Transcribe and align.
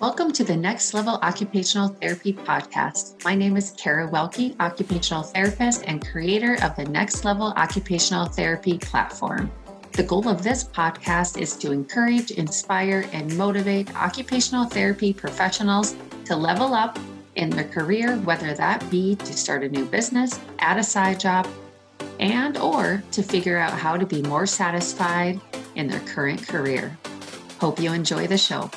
Welcome 0.00 0.30
to 0.34 0.44
the 0.44 0.56
Next 0.56 0.94
Level 0.94 1.14
Occupational 1.24 1.88
Therapy 1.88 2.32
Podcast. 2.32 3.24
My 3.24 3.34
name 3.34 3.56
is 3.56 3.74
Kara 3.76 4.08
Welke, 4.08 4.54
occupational 4.60 5.24
therapist 5.24 5.82
and 5.88 6.06
creator 6.06 6.56
of 6.62 6.76
the 6.76 6.84
Next 6.84 7.24
Level 7.24 7.48
Occupational 7.56 8.26
Therapy 8.26 8.78
platform. 8.78 9.50
The 9.94 10.04
goal 10.04 10.28
of 10.28 10.44
this 10.44 10.62
podcast 10.62 11.36
is 11.36 11.56
to 11.56 11.72
encourage, 11.72 12.30
inspire, 12.30 13.08
and 13.12 13.36
motivate 13.36 13.92
occupational 13.96 14.66
therapy 14.66 15.12
professionals 15.12 15.96
to 16.26 16.36
level 16.36 16.74
up 16.74 16.96
in 17.34 17.50
their 17.50 17.66
career, 17.66 18.18
whether 18.18 18.54
that 18.54 18.88
be 18.92 19.16
to 19.16 19.32
start 19.32 19.64
a 19.64 19.68
new 19.68 19.84
business, 19.84 20.38
add 20.60 20.78
a 20.78 20.84
side 20.84 21.18
job, 21.18 21.48
and 22.20 22.56
or 22.56 23.02
to 23.10 23.22
figure 23.24 23.58
out 23.58 23.72
how 23.72 23.96
to 23.96 24.06
be 24.06 24.22
more 24.22 24.46
satisfied 24.46 25.40
in 25.74 25.88
their 25.88 26.00
current 26.00 26.46
career. 26.46 26.96
Hope 27.58 27.80
you 27.80 27.92
enjoy 27.92 28.28
the 28.28 28.38
show. 28.38 28.70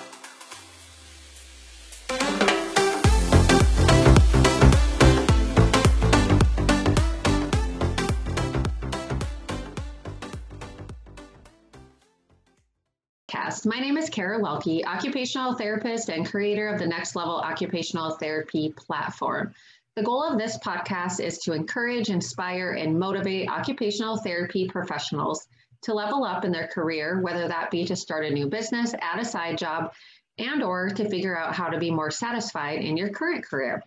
My 13.65 13.77
name 13.79 13.95
is 13.95 14.09
Kara 14.09 14.39
Welke, 14.39 14.83
occupational 14.87 15.53
therapist 15.53 16.09
and 16.09 16.27
creator 16.27 16.67
of 16.67 16.79
the 16.79 16.87
Next 16.87 17.15
Level 17.15 17.35
Occupational 17.35 18.15
Therapy 18.15 18.73
platform. 18.75 19.53
The 19.95 20.01
goal 20.01 20.23
of 20.23 20.39
this 20.39 20.57
podcast 20.57 21.19
is 21.19 21.37
to 21.39 21.53
encourage, 21.53 22.09
inspire, 22.09 22.71
and 22.71 22.97
motivate 22.97 23.49
occupational 23.49 24.17
therapy 24.17 24.67
professionals 24.67 25.47
to 25.83 25.93
level 25.93 26.23
up 26.23 26.43
in 26.43 26.51
their 26.51 26.69
career, 26.69 27.21
whether 27.21 27.47
that 27.47 27.69
be 27.69 27.85
to 27.85 27.95
start 27.95 28.25
a 28.25 28.31
new 28.31 28.47
business, 28.47 28.95
add 28.99 29.19
a 29.19 29.25
side 29.25 29.59
job, 29.59 29.93
and 30.39 30.63
or 30.63 30.89
to 30.89 31.07
figure 31.07 31.37
out 31.37 31.53
how 31.53 31.69
to 31.69 31.77
be 31.77 31.91
more 31.91 32.09
satisfied 32.09 32.81
in 32.81 32.97
your 32.97 33.09
current 33.09 33.45
career. 33.45 33.83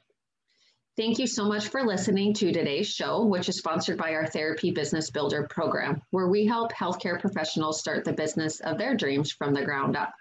Thank 0.97 1.19
you 1.19 1.27
so 1.27 1.47
much 1.47 1.69
for 1.69 1.83
listening 1.83 2.35
to 2.35 2.53
today's 2.53 2.87
show, 2.87 3.25
which 3.25 3.49
is 3.49 3.59
sponsored 3.59 3.99
by 3.99 4.15
our 4.15 4.27
Therapy 4.27 4.71
Business 4.71 5.11
Builder 5.11 5.49
program, 5.51 6.01
where 6.11 6.29
we 6.29 6.47
help 6.47 6.73
healthcare 6.73 7.21
professionals 7.21 7.81
start 7.81 8.05
the 8.05 8.13
business 8.13 8.61
of 8.61 8.79
their 8.79 8.97
dreams 8.97 9.33
from 9.33 9.55
the 9.55 9.65
ground 9.65 9.97
up. 9.97 10.13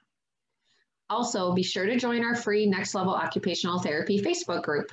Also, 1.11 1.53
be 1.53 1.61
sure 1.61 1.85
to 1.85 1.99
join 1.99 2.23
our 2.23 2.33
free 2.33 2.65
Next 2.65 2.95
Level 2.95 3.13
Occupational 3.13 3.81
Therapy 3.81 4.19
Facebook 4.19 4.63
group. 4.63 4.91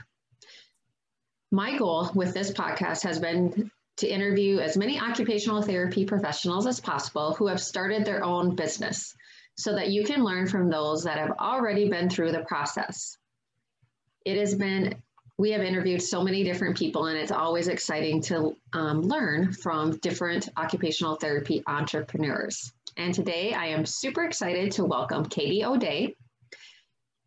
My 1.51 1.79
goal 1.79 2.11
with 2.15 2.35
this 2.35 2.51
podcast 2.51 3.03
has 3.05 3.19
been 3.19 3.71
to 3.97 4.07
interview 4.07 4.59
as 4.59 4.77
many 4.77 5.01
occupational 5.01 5.63
therapy 5.63 6.05
professionals 6.05 6.67
as 6.67 6.79
possible 6.79 7.33
who 7.33 7.47
have 7.47 7.61
started 7.61 8.05
their 8.05 8.23
own 8.23 8.55
business 8.55 9.17
so 9.57 9.75
that 9.75 9.89
you 9.89 10.05
can 10.05 10.25
learn 10.25 10.47
from 10.47 10.69
those 10.69 11.05
that 11.05 11.17
have 11.17 11.33
already 11.39 11.89
been 11.89 12.11
through 12.11 12.33
the 12.33 12.45
process. 12.45 13.17
It 14.27 14.37
has 14.37 14.55
been 14.55 15.03
we 15.41 15.53
have 15.53 15.63
interviewed 15.63 16.03
so 16.03 16.23
many 16.23 16.45
different 16.45 16.77
people, 16.77 17.07
and 17.07 17.17
it's 17.17 17.33
always 17.33 17.69
exciting 17.69 18.21
to 18.21 18.55
um, 18.75 19.01
learn 19.01 19.51
from 19.51 19.97
different 20.01 20.51
occupational 20.59 21.17
therapy 21.17 21.63
entrepreneurs. 21.67 22.75
And 22.99 23.15
today 23.15 23.55
I 23.55 23.69
am 23.69 23.87
super 23.87 24.23
excited 24.25 24.73
to 24.73 24.85
welcome 24.85 25.25
Katie 25.25 25.65
O'Day. 25.65 26.15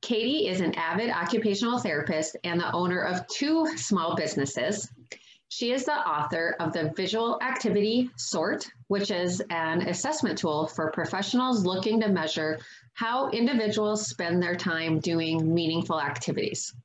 Katie 0.04 0.48
is 0.48 0.62
an 0.62 0.76
avid 0.76 1.10
occupational 1.10 1.80
therapist 1.80 2.38
and 2.44 2.60
the 2.60 2.72
owner 2.72 3.02
of 3.02 3.26
two 3.26 3.76
small 3.78 4.16
businesses. 4.16 4.88
She 5.50 5.72
is 5.72 5.86
the 5.86 5.94
author 5.94 6.56
of 6.60 6.72
the 6.72 6.94
Visual 6.96 7.40
Activity 7.42 8.12
Sort, 8.16 8.68
which 8.90 9.10
is 9.10 9.42
an 9.50 9.88
assessment 9.88 10.38
tool 10.38 10.68
for 10.68 10.92
professionals 10.92 11.66
looking 11.66 12.00
to 12.02 12.10
measure 12.10 12.60
how 12.94 13.32
individuals 13.32 14.08
spend 14.08 14.44
their 14.44 14.56
time 14.56 15.00
doing 15.00 15.52
meaningful 15.52 16.00
activities. 16.00 16.76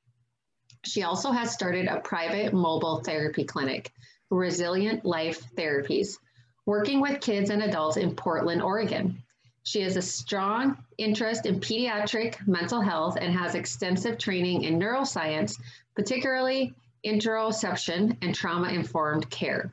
She 0.85 1.03
also 1.03 1.31
has 1.33 1.53
started 1.53 1.87
a 1.87 2.01
private 2.01 2.53
mobile 2.53 3.01
therapy 3.01 3.45
clinic, 3.45 3.93
Resilient 4.31 5.05
Life 5.05 5.43
Therapies, 5.57 6.19
working 6.67 7.01
with 7.01 7.21
kids 7.21 7.51
and 7.51 7.63
adults 7.63 7.97
in 7.97 8.15
Portland, 8.15 8.63
Oregon. 8.63 9.23
She 9.65 9.81
has 9.83 9.97
a 9.97 10.03
strong 10.03 10.79
interest 10.97 11.47
in 11.47 11.61
pediatric 11.61 12.47
mental 12.47 12.81
health 12.81 13.19
and 13.21 13.33
has 13.33 13.55
extensive 13.55 14.17
training 14.19 14.63
in 14.63 14.79
neuroscience, 14.79 15.61
particularly 15.95 16.75
interoception 17.05 18.17
and 18.23 18.35
trauma 18.35 18.69
informed 18.69 19.29
care. 19.31 19.73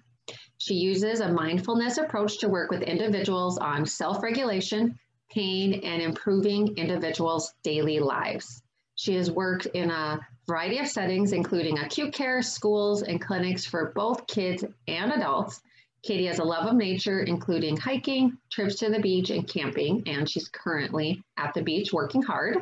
She 0.57 0.75
uses 0.75 1.19
a 1.19 1.31
mindfulness 1.31 1.97
approach 1.97 2.39
to 2.39 2.49
work 2.49 2.71
with 2.71 2.81
individuals 2.81 3.57
on 3.57 3.85
self 3.85 4.23
regulation, 4.23 4.97
pain, 5.29 5.81
and 5.83 6.01
improving 6.01 6.77
individuals' 6.77 7.53
daily 7.63 7.99
lives. 7.99 8.63
She 8.95 9.15
has 9.15 9.29
worked 9.29 9.65
in 9.67 9.91
a 9.91 10.19
variety 10.47 10.79
of 10.79 10.87
settings, 10.87 11.31
including 11.31 11.79
acute 11.79 12.13
care, 12.13 12.41
schools, 12.41 13.01
and 13.01 13.21
clinics 13.21 13.65
for 13.65 13.91
both 13.95 14.27
kids 14.27 14.63
and 14.87 15.11
adults. 15.11 15.61
Katie 16.03 16.27
has 16.27 16.37
a 16.37 16.43
love 16.43 16.67
of 16.67 16.75
nature, 16.75 17.21
including 17.21 17.75
hiking, 17.75 18.37
trips 18.51 18.75
to 18.75 18.89
the 18.89 18.99
beach, 18.99 19.31
and 19.31 19.47
camping, 19.47 20.03
and 20.05 20.29
she's 20.29 20.47
currently 20.49 21.23
at 21.37 21.53
the 21.55 21.63
beach 21.63 21.91
working 21.91 22.21
hard. 22.21 22.57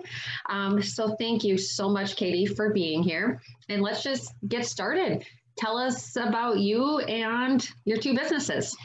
Um, 0.50 0.82
so, 0.82 1.16
thank 1.20 1.44
you 1.44 1.58
so 1.58 1.90
much, 1.90 2.16
Katie, 2.16 2.46
for 2.46 2.74
being 2.74 3.04
here. 3.04 3.42
And 3.68 3.82
let's 3.82 4.02
just 4.02 4.34
get 4.48 4.66
started. 4.66 5.26
Tell 5.58 5.78
us 5.78 6.16
about 6.16 6.60
you 6.60 7.00
and 7.00 7.68
your 7.84 7.98
two 7.98 8.16
businesses. 8.16 8.76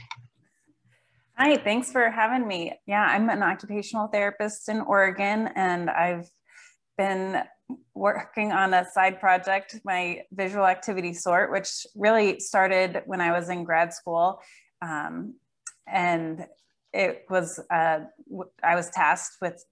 Hi, 1.37 1.56
thanks 1.56 1.92
for 1.92 2.10
having 2.10 2.48
me. 2.48 2.72
Yeah, 2.84 3.04
I'm 3.04 3.31
an 3.31 3.44
occupational 3.44 4.08
therapist 4.08 4.69
in 4.69 4.81
Oregon, 4.81 5.48
and 5.54 5.88
I've 5.88 6.28
been 6.97 7.44
working 7.95 8.53
on 8.53 8.73
a 8.75 8.84
side 8.93 9.21
project, 9.21 9.81
my 9.84 10.23
visual 10.33 10.67
activity 10.67 11.12
sort, 11.12 11.51
which 11.51 11.87
really 11.95 12.41
started 12.41 13.03
when 13.06 13.21
I 13.21 13.33
was 13.33 13.49
in 13.49 13.65
grad 13.65 13.93
school. 13.93 14.41
Um, 14.81 15.34
and 15.87 16.47
it 16.93 17.25
was, 17.29 17.61
uh, 17.71 18.01
I 18.62 18.75
was 18.75 18.91
tasked 18.91 19.37
with 19.43 19.65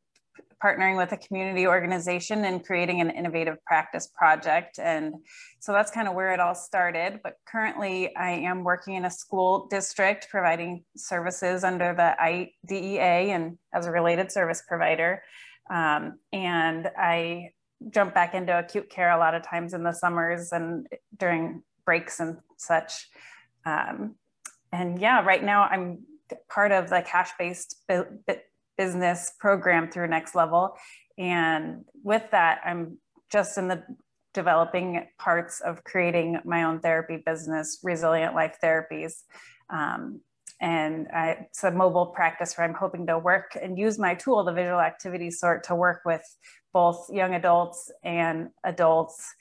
partnering 0.63 0.97
with 0.97 1.13
a 1.13 1.17
community 1.17 1.67
organization 1.67 2.45
and 2.45 2.65
creating 2.65 3.01
an 3.01 3.11
innovative 3.11 3.63
practice 3.65 4.09
project. 4.09 4.79
And 4.79 5.15
so 5.61 5.73
that's 5.73 5.91
kind 5.91 6.09
of 6.09 6.15
where 6.15 6.33
it 6.33 6.41
all 6.41 6.55
started. 6.55 7.21
But 7.23 7.35
currently, 7.47 8.15
I 8.17 8.31
am 8.31 8.65
working 8.65 8.95
in 8.95 9.05
a 9.05 9.11
school 9.11 9.67
district 9.69 10.29
providing 10.31 10.85
services 10.97 11.63
under 11.63 11.95
the 11.95 12.21
IDEA 12.21 13.35
and 13.35 13.59
as 13.75 13.87
a 13.87 13.91
related 13.91 14.33
service 14.33 14.63
provider. 14.67 15.23
Um, 15.71 16.19
and 16.33 16.89
I 16.97 17.51
jump 17.91 18.15
back 18.15 18.35
into 18.35 18.57
acute 18.59 18.91
care 18.91 19.11
a 19.11 19.19
lot 19.19 19.35
of 19.35 19.43
times 19.43 19.75
in 19.75 19.83
the 19.83 19.93
summers 19.93 20.53
and 20.53 20.87
during 21.17 21.63
breaks 21.85 22.21
and 22.21 22.39
such. 22.57 23.09
Um, 23.65 24.17
and 24.73 25.01
yeah, 25.01 25.23
right 25.23 25.43
now 25.43 25.65
I'm 25.65 26.01
part 26.49 26.73
of 26.73 26.91
the 26.91 27.03
cash 27.07 27.31
based 27.39 27.83
business 28.77 29.33
program 29.39 29.91
through 29.91 30.09
Next 30.09 30.35
Level. 30.35 30.77
And 31.19 31.85
with 32.03 32.31
that, 32.33 32.61
I'm 32.65 32.99
just 33.31 33.57
in 33.59 33.69
the 33.69 33.83
developing 34.35 35.07
parts 35.19 35.61
of 35.61 35.83
creating 35.85 36.39
my 36.45 36.65
own 36.65 36.81
therapy 36.81 37.23
business, 37.25 37.81
Resilient 37.83 38.35
Life 38.35 38.59
Therapies. 38.63 39.23
Um, 39.71 40.21
and 40.61 41.09
I, 41.09 41.47
it's 41.49 41.65
a 41.65 41.71
mobile 41.71 42.07
practice 42.07 42.57
where 42.57 42.67
I'm 42.67 42.75
hoping 42.75 43.07
to 43.07 43.19
work 43.19 43.57
and 43.61 43.79
use 43.79 43.99
my 43.99 44.15
tool, 44.15 44.45
the 44.45 44.53
visual 44.53 44.81
activity 44.81 45.31
sort, 45.31 45.65
to 45.65 45.75
work 45.75 46.03
with 46.05 46.23
both 46.77 47.09
young 47.11 47.35
adults 47.35 47.91
and 48.05 48.51
adults 48.63 49.35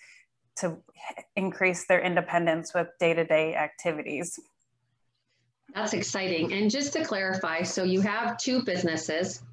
to 0.56 0.78
increase 1.36 1.86
their 1.86 2.00
independence 2.00 2.74
with 2.74 2.88
day-to-day 2.98 3.54
activities. 3.56 4.40
That's 5.74 5.92
exciting. 5.92 6.54
And 6.54 6.72
just 6.72 6.94
to 6.94 7.04
clarify, 7.04 7.64
so 7.64 7.84
you 7.84 8.00
have 8.00 8.38
two 8.38 8.64
businesses. 8.64 9.44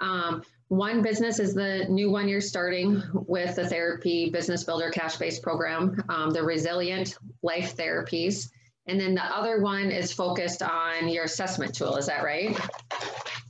Um, 0.00 0.42
one 0.66 1.00
business 1.00 1.38
is 1.38 1.54
the 1.54 1.86
new 1.88 2.10
one 2.10 2.28
you're 2.28 2.40
starting 2.40 3.00
with 3.12 3.54
the 3.54 3.68
Therapy 3.68 4.30
Business 4.30 4.64
Builder 4.64 4.90
Cash 4.90 5.18
Based 5.18 5.40
Program, 5.40 6.02
um, 6.08 6.30
the 6.30 6.42
Resilient 6.42 7.16
Life 7.44 7.76
Therapies. 7.76 8.48
And 8.88 8.98
then 8.98 9.14
the 9.14 9.22
other 9.22 9.60
one 9.60 9.92
is 9.92 10.12
focused 10.12 10.60
on 10.60 11.06
your 11.08 11.22
assessment 11.22 11.72
tool. 11.72 11.98
Is 11.98 12.06
that 12.06 12.24
right? 12.24 12.58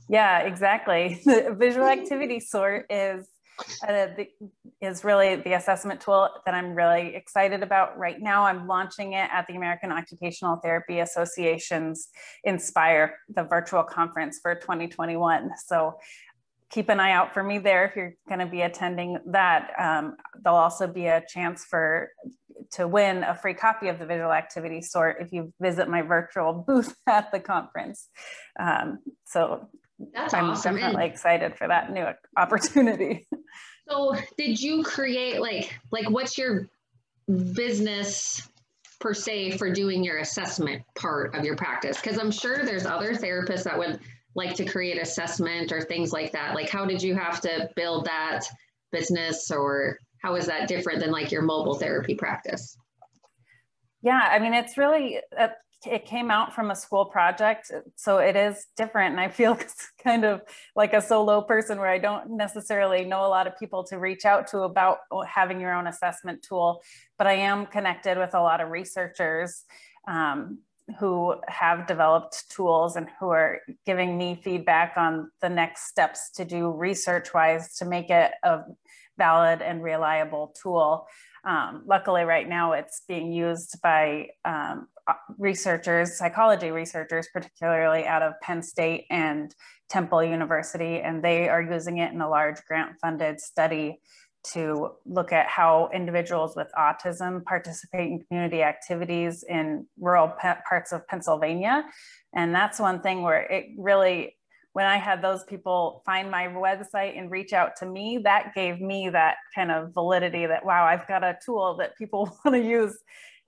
Yeah, 0.07 0.41
exactly. 0.41 1.21
The 1.25 1.55
visual 1.57 1.87
activity 1.87 2.39
sort 2.39 2.85
is 2.91 3.27
uh, 3.87 4.07
the, 4.15 4.27
is 4.81 5.03
really 5.03 5.35
the 5.35 5.53
assessment 5.53 6.01
tool 6.01 6.29
that 6.45 6.53
I'm 6.53 6.75
really 6.75 7.15
excited 7.15 7.63
about 7.63 7.97
right 7.97 8.19
now. 8.19 8.45
I'm 8.45 8.67
launching 8.67 9.13
it 9.13 9.29
at 9.31 9.47
the 9.47 9.55
American 9.55 9.91
Occupational 9.91 10.57
Therapy 10.57 10.99
Association's 10.99 12.09
Inspire, 12.43 13.17
the 13.33 13.43
virtual 13.43 13.83
conference 13.83 14.39
for 14.41 14.55
2021. 14.55 15.51
So 15.65 15.97
keep 16.69 16.89
an 16.89 16.99
eye 16.99 17.11
out 17.11 17.33
for 17.33 17.43
me 17.43 17.57
there 17.57 17.85
if 17.85 17.95
you're 17.95 18.13
going 18.27 18.39
to 18.39 18.45
be 18.45 18.61
attending 18.61 19.17
that. 19.27 19.71
Um, 19.79 20.15
there'll 20.41 20.59
also 20.59 20.87
be 20.87 21.07
a 21.07 21.23
chance 21.27 21.65
for 21.65 22.09
to 22.71 22.87
win 22.87 23.23
a 23.23 23.33
free 23.33 23.53
copy 23.53 23.87
of 23.87 23.99
the 23.99 24.05
visual 24.05 24.31
activity 24.31 24.81
sort 24.81 25.17
if 25.19 25.31
you 25.31 25.51
visit 25.59 25.89
my 25.89 26.01
virtual 26.01 26.53
booth 26.53 26.93
at 27.07 27.31
the 27.31 27.39
conference. 27.39 28.07
Um, 28.59 28.99
so 29.25 29.67
that's 30.13 30.33
I'm 30.33 30.51
awesome. 30.51 30.75
definitely 30.75 31.05
excited 31.05 31.57
for 31.57 31.67
that 31.67 31.91
new 31.91 32.05
opportunity. 32.37 33.27
So 33.89 34.15
did 34.37 34.61
you 34.61 34.83
create 34.83 35.41
like 35.41 35.79
like 35.91 36.09
what's 36.09 36.37
your 36.37 36.67
business 37.53 38.47
per 38.99 39.13
se 39.13 39.57
for 39.57 39.71
doing 39.71 40.03
your 40.03 40.19
assessment 40.19 40.83
part 40.95 41.35
of 41.35 41.43
your 41.43 41.55
practice? 41.55 41.99
Because 41.99 42.17
I'm 42.17 42.31
sure 42.31 42.65
there's 42.65 42.85
other 42.85 43.13
therapists 43.13 43.63
that 43.63 43.77
would 43.77 43.99
like 44.35 44.55
to 44.55 44.65
create 44.65 45.01
assessment 45.01 45.71
or 45.71 45.81
things 45.81 46.13
like 46.13 46.31
that. 46.33 46.53
Like 46.53 46.69
how 46.69 46.85
did 46.85 47.01
you 47.01 47.15
have 47.15 47.41
to 47.41 47.69
build 47.75 48.05
that 48.05 48.41
business 48.91 49.51
or 49.51 49.97
how 50.21 50.35
is 50.35 50.45
that 50.47 50.67
different 50.67 50.99
than 50.99 51.11
like 51.11 51.31
your 51.31 51.41
mobile 51.41 51.75
therapy 51.75 52.15
practice? 52.15 52.77
Yeah, 54.01 54.19
I 54.19 54.39
mean, 54.39 54.53
it's 54.53 54.77
really, 54.77 55.19
uh, 55.37 55.49
it 55.85 56.05
came 56.05 56.29
out 56.29 56.53
from 56.53 56.71
a 56.71 56.75
school 56.75 57.05
project. 57.05 57.71
So 57.95 58.17
it 58.17 58.35
is 58.35 58.67
different. 58.75 59.11
And 59.11 59.19
I 59.19 59.29
feel 59.29 59.57
kind 60.03 60.25
of 60.25 60.41
like 60.75 60.93
a 60.93 61.01
solo 61.01 61.41
person 61.41 61.79
where 61.79 61.89
I 61.89 61.99
don't 61.99 62.31
necessarily 62.31 63.05
know 63.05 63.25
a 63.25 63.27
lot 63.27 63.47
of 63.47 63.57
people 63.57 63.83
to 63.85 63.97
reach 63.97 64.25
out 64.25 64.47
to 64.47 64.59
about 64.59 64.99
having 65.27 65.59
your 65.59 65.73
own 65.73 65.87
assessment 65.87 66.43
tool. 66.47 66.81
But 67.17 67.27
I 67.27 67.33
am 67.33 67.65
connected 67.65 68.17
with 68.17 68.33
a 68.33 68.41
lot 68.41 68.61
of 68.61 68.69
researchers 68.69 69.63
um, 70.07 70.59
who 70.99 71.35
have 71.47 71.87
developed 71.87 72.49
tools 72.49 72.95
and 72.95 73.07
who 73.19 73.29
are 73.29 73.59
giving 73.85 74.17
me 74.17 74.39
feedback 74.43 74.93
on 74.97 75.29
the 75.41 75.49
next 75.49 75.87
steps 75.87 76.31
to 76.31 76.45
do 76.45 76.71
research 76.71 77.33
wise 77.33 77.75
to 77.75 77.85
make 77.85 78.09
it 78.09 78.31
a 78.43 78.61
valid 79.17 79.61
and 79.61 79.83
reliable 79.83 80.53
tool. 80.61 81.07
Um, 81.45 81.83
luckily, 81.85 82.23
right 82.23 82.47
now 82.47 82.73
it's 82.73 83.03
being 83.07 83.31
used 83.31 83.81
by 83.81 84.29
um, 84.43 84.87
researchers, 85.37 86.17
psychology 86.17 86.71
researchers, 86.71 87.27
particularly 87.33 88.05
out 88.05 88.21
of 88.21 88.33
Penn 88.41 88.61
State 88.61 89.05
and 89.09 89.53
Temple 89.89 90.23
University, 90.23 90.99
and 90.99 91.23
they 91.23 91.49
are 91.49 91.61
using 91.61 91.97
it 91.97 92.11
in 92.11 92.21
a 92.21 92.29
large 92.29 92.57
grant 92.67 92.95
funded 93.01 93.39
study 93.39 93.99
to 94.41 94.91
look 95.05 95.33
at 95.33 95.47
how 95.47 95.89
individuals 95.93 96.55
with 96.55 96.67
autism 96.77 97.43
participate 97.43 98.09
in 98.09 98.23
community 98.27 98.63
activities 98.63 99.43
in 99.43 99.85
rural 99.99 100.31
parts 100.67 100.91
of 100.91 101.05
Pennsylvania. 101.07 101.83
And 102.33 102.55
that's 102.55 102.79
one 102.79 103.01
thing 103.01 103.21
where 103.21 103.41
it 103.41 103.67
really 103.77 104.35
when 104.73 104.85
I 104.85 104.97
had 104.97 105.21
those 105.21 105.43
people 105.45 106.03
find 106.05 106.29
my 106.29 106.47
website 106.47 107.17
and 107.17 107.31
reach 107.31 107.53
out 107.53 107.75
to 107.77 107.85
me, 107.85 108.19
that 108.23 108.53
gave 108.53 108.79
me 108.79 109.09
that 109.09 109.37
kind 109.55 109.71
of 109.71 109.93
validity 109.93 110.45
that, 110.45 110.63
wow, 110.63 110.85
I've 110.85 111.07
got 111.07 111.23
a 111.23 111.37
tool 111.43 111.75
that 111.77 111.97
people 111.97 112.37
want 112.45 112.55
to 112.55 112.63
use 112.63 112.97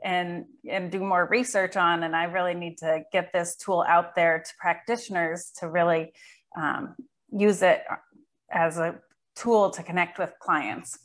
and, 0.03 0.45
and 0.69 0.91
do 0.91 0.99
more 0.99 1.27
research 1.29 1.77
on. 1.77 2.03
And 2.03 2.15
I 2.15 2.25
really 2.25 2.53
need 2.53 2.77
to 2.79 3.03
get 3.11 3.31
this 3.33 3.55
tool 3.55 3.85
out 3.87 4.15
there 4.15 4.39
to 4.39 4.51
practitioners 4.59 5.51
to 5.59 5.69
really 5.69 6.13
um, 6.57 6.95
use 7.31 7.61
it 7.61 7.83
as 8.51 8.77
a 8.77 8.95
tool 9.35 9.69
to 9.71 9.83
connect 9.83 10.19
with 10.19 10.33
clients. 10.39 10.97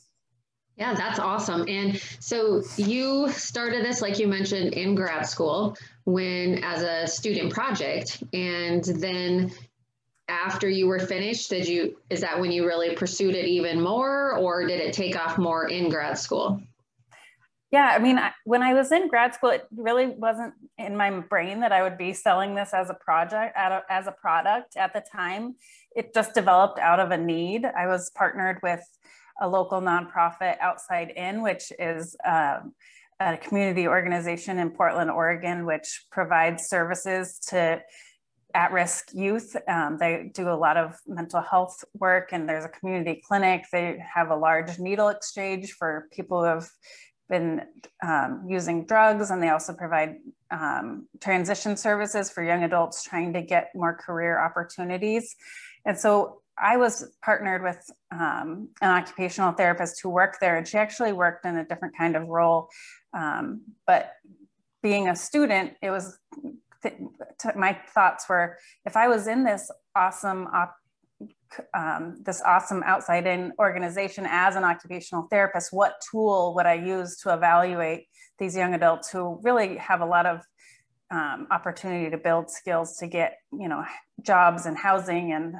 Yeah, 0.75 0.93
that's 0.93 1.17
awesome. 1.17 1.65
And 1.67 1.99
so 2.19 2.61
you 2.77 3.31
started 3.31 3.83
this, 3.83 4.01
like 4.01 4.19
you 4.19 4.27
mentioned, 4.27 4.73
in 4.73 4.93
grad 4.93 5.25
school 5.25 5.75
when 6.03 6.63
as 6.63 6.83
a 6.83 7.07
student 7.07 7.51
project, 7.51 8.23
and 8.31 8.83
then 8.83 9.51
after 10.29 10.69
you 10.69 10.87
were 10.87 10.99
finished 10.99 11.49
did 11.49 11.67
you 11.67 11.97
is 12.09 12.19
that 12.21 12.39
when 12.39 12.51
you 12.51 12.65
really 12.65 12.93
pursued 12.95 13.33
it 13.33 13.45
even 13.45 13.79
more 13.79 14.35
or 14.37 14.67
did 14.67 14.79
it 14.79 14.93
take 14.93 15.17
off 15.17 15.37
more 15.37 15.69
in 15.69 15.89
grad 15.89 16.17
school 16.17 16.61
yeah 17.71 17.93
i 17.95 17.99
mean 17.99 18.19
when 18.45 18.63
i 18.63 18.73
was 18.73 18.91
in 18.91 19.07
grad 19.07 19.33
school 19.33 19.49
it 19.49 19.65
really 19.75 20.07
wasn't 20.07 20.53
in 20.77 20.95
my 20.95 21.09
brain 21.09 21.59
that 21.59 21.71
i 21.71 21.81
would 21.81 21.97
be 21.97 22.13
selling 22.13 22.55
this 22.55 22.73
as 22.73 22.89
a 22.89 22.93
project 22.93 23.55
as 23.89 24.07
a 24.07 24.11
product 24.11 24.77
at 24.77 24.93
the 24.93 25.03
time 25.11 25.55
it 25.95 26.13
just 26.13 26.33
developed 26.33 26.79
out 26.79 26.99
of 26.99 27.11
a 27.11 27.17
need 27.17 27.65
i 27.65 27.87
was 27.87 28.09
partnered 28.11 28.59
with 28.63 28.83
a 29.41 29.47
local 29.47 29.81
nonprofit 29.81 30.57
outside 30.59 31.11
in 31.15 31.43
which 31.43 31.71
is 31.77 32.15
um, 32.25 32.73
a 33.19 33.37
community 33.37 33.87
organization 33.87 34.59
in 34.59 34.69
portland 34.69 35.11
oregon 35.11 35.65
which 35.65 36.05
provides 36.11 36.65
services 36.67 37.39
to 37.39 37.81
at-risk 38.53 39.09
youth. 39.13 39.55
Um, 39.67 39.97
they 39.99 40.31
do 40.33 40.49
a 40.49 40.55
lot 40.55 40.77
of 40.77 40.95
mental 41.05 41.41
health 41.41 41.83
work 41.93 42.29
and 42.31 42.49
there's 42.49 42.65
a 42.65 42.69
community 42.69 43.21
clinic. 43.27 43.65
They 43.71 44.01
have 44.15 44.31
a 44.31 44.35
large 44.35 44.79
needle 44.79 45.09
exchange 45.09 45.73
for 45.73 46.07
people 46.11 46.39
who 46.39 46.45
have 46.45 46.67
been 47.29 47.61
um, 48.05 48.45
using 48.47 48.85
drugs 48.85 49.31
and 49.31 49.41
they 49.41 49.49
also 49.49 49.73
provide 49.73 50.15
um, 50.51 51.07
transition 51.19 51.75
services 51.75 52.29
for 52.29 52.43
young 52.43 52.63
adults 52.63 53.03
trying 53.03 53.33
to 53.33 53.41
get 53.41 53.69
more 53.75 53.93
career 53.93 54.39
opportunities. 54.39 55.35
And 55.85 55.97
so 55.97 56.41
I 56.57 56.77
was 56.77 57.11
partnered 57.21 57.63
with 57.63 57.89
um, 58.11 58.69
an 58.81 58.91
occupational 58.91 59.51
therapist 59.51 60.01
who 60.01 60.09
worked 60.09 60.39
there 60.39 60.57
and 60.57 60.67
she 60.67 60.77
actually 60.77 61.13
worked 61.13 61.45
in 61.45 61.57
a 61.57 61.65
different 61.65 61.97
kind 61.97 62.15
of 62.15 62.27
role. 62.27 62.69
Um, 63.13 63.61
but 63.85 64.13
being 64.81 65.09
a 65.09 65.15
student, 65.15 65.73
it 65.81 65.89
was 65.89 66.17
my 67.55 67.77
thoughts 67.93 68.29
were 68.29 68.57
if 68.85 68.95
I 68.95 69.07
was 69.07 69.27
in 69.27 69.43
this 69.43 69.69
awesome 69.95 70.47
um, 71.73 72.17
this 72.23 72.41
awesome 72.45 72.83
outside 72.85 73.27
in 73.27 73.53
organization 73.59 74.25
as 74.29 74.55
an 74.55 74.63
occupational 74.63 75.27
therapist, 75.29 75.73
what 75.73 75.95
tool 76.11 76.53
would 76.55 76.65
I 76.65 76.75
use 76.75 77.17
to 77.23 77.33
evaluate 77.33 78.07
these 78.39 78.55
young 78.55 78.73
adults 78.73 79.09
who 79.09 79.39
really 79.43 79.77
have 79.77 80.01
a 80.01 80.05
lot 80.05 80.25
of 80.25 80.41
um, 81.09 81.47
opportunity 81.51 82.09
to 82.09 82.17
build 82.17 82.49
skills 82.49 82.97
to 82.97 83.07
get, 83.07 83.37
you 83.51 83.69
know, 83.69 83.83
jobs 84.21 84.65
and 84.65 84.77
housing 84.77 85.31
and 85.31 85.55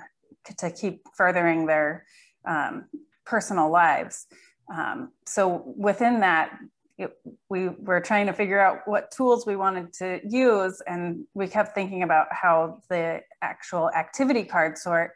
to 0.58 0.72
keep 0.72 1.02
furthering 1.16 1.66
their 1.66 2.06
um, 2.46 2.86
personal 3.26 3.70
lives. 3.70 4.28
Um, 4.74 5.12
so 5.26 5.74
within 5.78 6.22
that, 6.22 6.58
it, 6.98 7.12
we 7.50 7.70
were 7.70 8.02
trying 8.02 8.26
to 8.26 8.34
figure 8.34 8.60
out 8.60 8.80
what 8.86 9.12
tools 9.12 9.46
we 9.46 9.56
wanted 9.56 9.94
to 9.94 10.20
use 10.28 10.82
and 10.88 11.26
we 11.34 11.48
kept 11.48 11.76
thinking 11.76 12.02
about 12.02 12.28
how 12.32 12.80
the 12.90 13.22
actual 13.42 13.92
activity 13.92 14.44
card 14.44 14.78
sort 14.78 15.12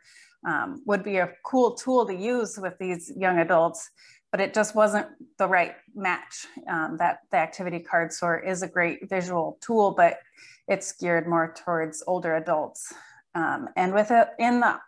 um, 0.45 0.81
would 0.85 1.03
be 1.03 1.17
a 1.17 1.31
cool 1.45 1.75
tool 1.75 2.05
to 2.05 2.15
use 2.15 2.57
with 2.57 2.73
these 2.79 3.11
young 3.15 3.39
adults 3.39 3.89
but 4.31 4.39
it 4.39 4.53
just 4.53 4.75
wasn't 4.75 5.05
the 5.39 5.47
right 5.47 5.75
match 5.93 6.47
um, 6.69 6.95
that 6.97 7.19
the 7.31 7.37
activity 7.37 7.79
card 7.79 8.13
sort 8.13 8.47
is 8.47 8.61
a 8.61 8.67
great 8.67 9.09
visual 9.09 9.57
tool 9.61 9.91
but 9.91 10.19
it's 10.67 10.93
geared 10.93 11.27
more 11.27 11.53
towards 11.65 12.03
older 12.07 12.35
adults 12.35 12.93
um, 13.35 13.67
and 13.75 13.93
with 13.93 14.11
it 14.11 14.29
in 14.39 14.59
the 14.59 14.79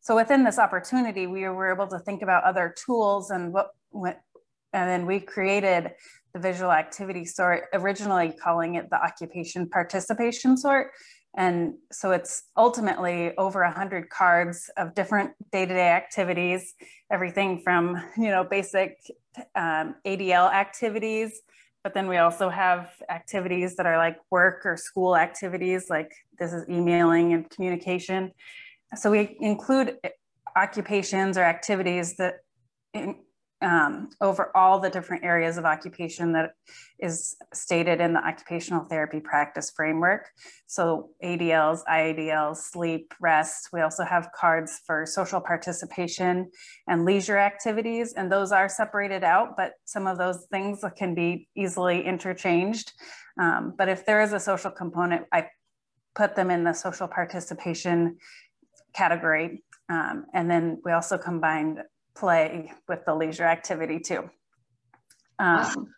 so 0.00 0.14
within 0.14 0.44
this 0.44 0.58
opportunity 0.58 1.26
we 1.26 1.42
were 1.48 1.72
able 1.72 1.86
to 1.86 1.98
think 2.00 2.22
about 2.22 2.44
other 2.44 2.74
tools 2.84 3.30
and 3.30 3.52
what, 3.52 3.70
what 3.90 4.20
and 4.72 4.88
then 4.88 5.06
we 5.06 5.18
created 5.20 5.92
the 6.34 6.40
visual 6.40 6.70
activity 6.70 7.24
sort, 7.24 7.64
originally 7.72 8.32
calling 8.32 8.74
it 8.74 8.90
the 8.90 9.02
occupation 9.02 9.68
participation 9.68 10.56
sort. 10.56 10.90
And 11.36 11.74
so 11.92 12.10
it's 12.10 12.44
ultimately 12.56 13.36
over 13.36 13.62
100 13.62 14.10
cards 14.10 14.70
of 14.76 14.94
different 14.94 15.32
day-to-day 15.52 15.88
activities, 15.88 16.74
everything 17.10 17.60
from, 17.60 18.02
you 18.16 18.30
know, 18.30 18.44
basic 18.44 18.98
um, 19.54 19.94
ADL 20.04 20.52
activities, 20.52 21.40
but 21.84 21.94
then 21.94 22.08
we 22.08 22.16
also 22.16 22.48
have 22.48 22.90
activities 23.08 23.76
that 23.76 23.86
are 23.86 23.96
like 23.96 24.18
work 24.30 24.62
or 24.64 24.76
school 24.76 25.16
activities, 25.16 25.88
like 25.88 26.12
this 26.38 26.52
is 26.52 26.68
emailing 26.68 27.32
and 27.32 27.48
communication. 27.48 28.32
So 28.96 29.10
we 29.10 29.36
include 29.40 29.96
occupations 30.56 31.38
or 31.38 31.44
activities 31.44 32.16
that 32.16 32.40
um, 33.60 34.10
over 34.20 34.56
all 34.56 34.78
the 34.78 34.90
different 34.90 35.24
areas 35.24 35.58
of 35.58 35.64
occupation 35.64 36.32
that 36.32 36.52
is 37.00 37.36
stated 37.52 38.00
in 38.00 38.12
the 38.12 38.24
occupational 38.24 38.84
therapy 38.84 39.20
practice 39.20 39.72
framework. 39.74 40.28
So 40.66 41.10
ADLs, 41.24 41.80
IADLs, 41.88 42.58
sleep, 42.58 43.14
rest. 43.20 43.70
We 43.72 43.80
also 43.80 44.04
have 44.04 44.30
cards 44.32 44.80
for 44.86 45.06
social 45.06 45.40
participation 45.40 46.50
and 46.86 47.04
leisure 47.04 47.38
activities, 47.38 48.12
and 48.14 48.30
those 48.30 48.52
are 48.52 48.68
separated 48.68 49.24
out, 49.24 49.56
but 49.56 49.72
some 49.84 50.06
of 50.06 50.18
those 50.18 50.46
things 50.50 50.84
can 50.96 51.14
be 51.14 51.48
easily 51.56 52.04
interchanged. 52.04 52.92
Um, 53.40 53.74
but 53.76 53.88
if 53.88 54.06
there 54.06 54.22
is 54.22 54.32
a 54.32 54.40
social 54.40 54.70
component, 54.70 55.26
I 55.32 55.48
put 56.14 56.36
them 56.36 56.50
in 56.50 56.64
the 56.64 56.72
social 56.72 57.08
participation 57.08 58.18
category. 58.94 59.62
Um, 59.88 60.26
and 60.34 60.50
then 60.50 60.80
we 60.84 60.92
also 60.92 61.16
combined 61.16 61.78
play 62.18 62.72
with 62.88 63.04
the 63.04 63.14
leisure 63.14 63.44
activity 63.44 64.00
too. 64.00 64.30
Um, 65.38 65.58
awesome. 65.58 65.94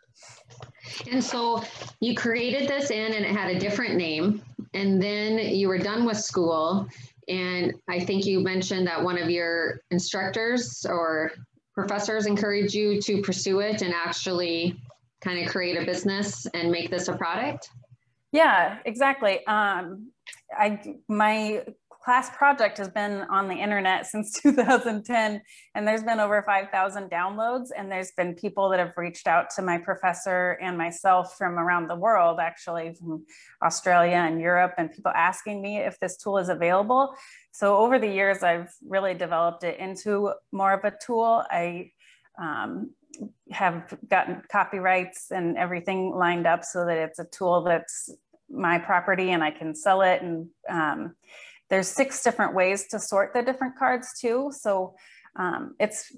And 1.11 1.23
so 1.23 1.63
you 2.01 2.15
created 2.15 2.69
this 2.69 2.91
in 2.91 3.15
and 3.15 3.25
it 3.25 3.31
had 3.31 3.55
a 3.55 3.59
different 3.59 3.97
name. 3.97 4.43
And 4.75 5.03
then 5.03 5.39
you 5.39 5.69
were 5.69 5.79
done 5.79 6.05
with 6.05 6.19
school. 6.19 6.89
And 7.29 7.75
I 7.89 8.01
think 8.01 8.27
you 8.27 8.41
mentioned 8.41 8.87
that 8.87 9.03
one 9.03 9.19
of 9.19 9.31
your 9.31 9.83
instructors 9.91 10.85
or 10.89 11.33
professors 11.75 12.27
encouraged 12.27 12.75
you 12.75 13.01
to 13.03 13.23
pursue 13.23 13.61
it 13.61 13.83
and 13.83 13.95
actually 13.95 14.81
kind 15.21 15.45
of 15.45 15.51
create 15.51 15.81
a 15.81 15.85
business 15.85 16.47
and 16.55 16.71
make 16.71 16.91
this 16.91 17.09
a 17.09 17.17
product. 17.17 17.71
Yeah, 18.33 18.79
exactly. 18.85 19.45
Um, 19.47 20.11
I 20.57 20.81
my 21.09 21.65
class 22.11 22.29
project 22.37 22.77
has 22.77 22.89
been 22.89 23.23
on 23.31 23.47
the 23.47 23.55
internet 23.55 24.05
since 24.05 24.33
2010 24.43 25.41
and 25.77 25.87
there's 25.87 26.03
been 26.03 26.19
over 26.19 26.43
5000 26.43 27.09
downloads 27.09 27.69
and 27.79 27.89
there's 27.89 28.11
been 28.17 28.35
people 28.35 28.69
that 28.69 28.81
have 28.81 28.93
reached 28.97 29.29
out 29.29 29.49
to 29.49 29.63
my 29.63 29.79
professor 29.79 30.59
and 30.61 30.77
myself 30.77 31.37
from 31.39 31.57
around 31.57 31.87
the 31.87 31.95
world 31.95 32.41
actually 32.41 32.93
from 32.95 33.25
australia 33.65 34.17
and 34.17 34.41
europe 34.41 34.75
and 34.77 34.91
people 34.91 35.13
asking 35.15 35.63
me 35.63 35.77
if 35.79 36.01
this 36.01 36.17
tool 36.17 36.37
is 36.37 36.49
available 36.49 37.15
so 37.53 37.77
over 37.77 37.97
the 37.97 38.09
years 38.09 38.43
i've 38.43 38.75
really 38.89 39.15
developed 39.15 39.63
it 39.63 39.79
into 39.79 40.33
more 40.51 40.73
of 40.73 40.83
a 40.83 40.93
tool 41.07 41.45
i 41.49 41.89
um, 42.43 42.91
have 43.53 43.97
gotten 44.09 44.43
copyrights 44.51 45.31
and 45.31 45.57
everything 45.57 46.13
lined 46.13 46.45
up 46.45 46.65
so 46.65 46.85
that 46.85 46.99
it's 46.99 47.21
a 47.21 47.27
tool 47.27 47.63
that's 47.63 48.11
my 48.51 48.79
property 48.79 49.31
and 49.31 49.43
I 49.43 49.51
can 49.51 49.75
sell 49.75 50.03
it. 50.03 50.23
And 50.23 50.49
um, 50.69 51.15
there's 51.71 51.89
six 51.89 52.23
different 52.23 52.55
ways 52.55 52.89
to 52.89 52.99
sort 52.99 53.33
the 53.33 53.43
different 53.43 53.77
cards 53.77 54.19
too. 54.21 54.51
So 54.53 54.95
um, 55.37 55.75
it's 55.79 56.13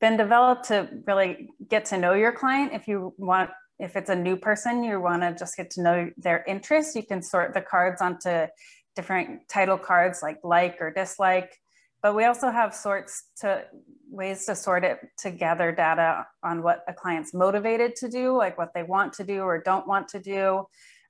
been 0.00 0.16
developed 0.16 0.66
to 0.68 0.88
really 1.06 1.50
get 1.68 1.84
to 1.86 1.98
know 1.98 2.14
your 2.14 2.32
client. 2.32 2.72
If 2.72 2.86
you 2.86 3.12
want, 3.18 3.50
if 3.78 3.96
it's 3.96 4.10
a 4.10 4.16
new 4.16 4.36
person, 4.36 4.84
you 4.84 5.00
want 5.00 5.22
to 5.22 5.34
just 5.34 5.56
get 5.56 5.70
to 5.72 5.82
know 5.82 6.10
their 6.16 6.44
interests, 6.44 6.94
you 6.94 7.02
can 7.02 7.22
sort 7.22 7.54
the 7.54 7.60
cards 7.60 8.00
onto 8.00 8.46
different 8.94 9.48
title 9.48 9.76
cards 9.76 10.20
like 10.22 10.38
like 10.44 10.80
or 10.80 10.92
dislike. 10.92 11.52
But 12.00 12.14
we 12.14 12.24
also 12.24 12.50
have 12.50 12.74
sorts 12.74 13.30
to 13.40 13.64
ways 14.10 14.44
to 14.46 14.54
sort 14.54 14.84
it 14.84 14.98
to 15.20 15.30
gather 15.30 15.72
data 15.72 16.26
on 16.42 16.62
what 16.62 16.84
a 16.86 16.92
client's 16.92 17.34
motivated 17.34 17.96
to 17.96 18.08
do, 18.08 18.36
like 18.36 18.58
what 18.58 18.74
they 18.74 18.82
want 18.82 19.14
to 19.14 19.24
do 19.24 19.40
or 19.40 19.58
don't 19.58 19.88
want 19.88 20.08
to 20.08 20.20
do. 20.20 20.66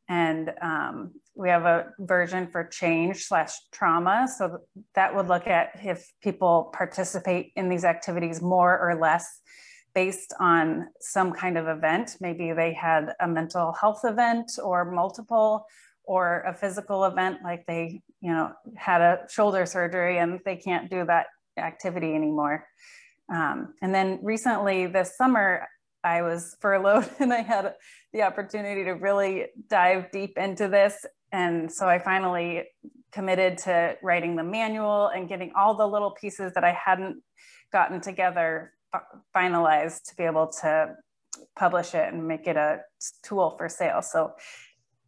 And 0.09 0.53
um, 0.61 1.13
we 1.35 1.49
have 1.49 1.65
a 1.65 1.87
version 1.99 2.47
for 2.47 2.65
change 2.65 3.25
slash 3.25 3.53
trauma. 3.73 4.29
So 4.29 4.59
that 4.95 5.15
would 5.15 5.29
look 5.29 5.47
at 5.47 5.71
if 5.83 6.13
people 6.23 6.71
participate 6.75 7.53
in 7.57 7.69
these 7.69 7.85
activities 7.85 8.41
more 8.41 8.79
or 8.79 8.97
less 8.97 9.41
based 9.95 10.35
on 10.41 10.89
some 11.01 11.33
kind 11.33 11.57
of 11.57 11.67
event. 11.69 12.17
Maybe 12.21 12.53
they 12.53 12.73
had 12.73 13.15
a 13.21 13.29
mental 13.29 13.73
health 13.73 14.01
event 14.05 14.53
or 14.63 14.91
multiple 14.91 15.67
or 16.05 16.41
a 16.41 16.53
physical 16.55 17.05
event 17.05 17.39
like 17.43 17.65
they, 17.67 18.03
you 18.21 18.33
know, 18.33 18.53
had 18.77 19.01
a 19.01 19.21
shoulder 19.31 19.65
surgery 19.65 20.19
and 20.19 20.41
they 20.45 20.57
can't 20.57 20.91
do 20.91 21.05
that 21.07 21.27
activity 21.57 22.15
anymore. 22.15 22.67
Um, 23.33 23.75
and 23.81 23.95
then 23.95 24.19
recently 24.23 24.87
this 24.87 25.17
summer, 25.17 25.67
I 26.03 26.23
was 26.23 26.57
furloughed 26.61 27.09
and 27.19 27.33
I 27.33 27.41
had 27.41 27.75
the 28.15 28.23
opportunity 28.23 28.85
to 28.85 28.93
really 28.93 29.47
dive 29.69 30.11
deep 30.13 30.39
into 30.39 30.69
this. 30.69 31.05
And 31.33 31.71
so 31.71 31.87
I 31.87 31.99
finally 31.99 32.63
committed 33.13 33.59
to 33.59 33.97
writing 34.03 34.37
the 34.37 34.45
manual 34.45 35.09
and 35.09 35.29
getting 35.29 35.53
all 35.57 35.77
the 35.77 35.87
little 35.87 36.13
pieces 36.13 36.53
that 36.55 36.65
I 36.65 36.73
hadn't 36.73 37.23
gotten 37.73 38.01
together 38.01 38.73
finalized 39.35 40.05
to 40.05 40.17
be 40.17 40.23
able 40.23 40.47
to 40.63 40.95
publish 41.57 41.95
it 41.95 42.13
and 42.13 42.27
make 42.27 42.47
it 42.47 42.57
a 42.57 42.81
tool 43.25 43.57
for 43.59 43.69
sale. 43.69 44.01
So 44.01 44.33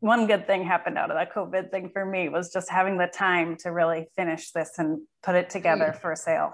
one 0.01 0.27
good 0.27 0.49
thing 0.49 0.65
happened 0.65 0.99
out 0.99 1.11
of 1.11 1.17
that 1.17 1.33
COVID 1.33 1.71
thing 1.71 1.91
for 1.93 2.05
me 2.05 2.29
was 2.29 2.53
just 2.53 2.69
having 2.69 2.99
the 2.99 3.07
time 3.07 3.57
to 3.59 3.71
really 3.71 4.09
finish 4.17 4.51
this 4.51 4.73
and 4.79 5.01
put 5.23 5.37
it 5.37 5.49
together 5.49 5.95
mm. 5.95 6.01
for 6.01 6.17
sale. 6.17 6.53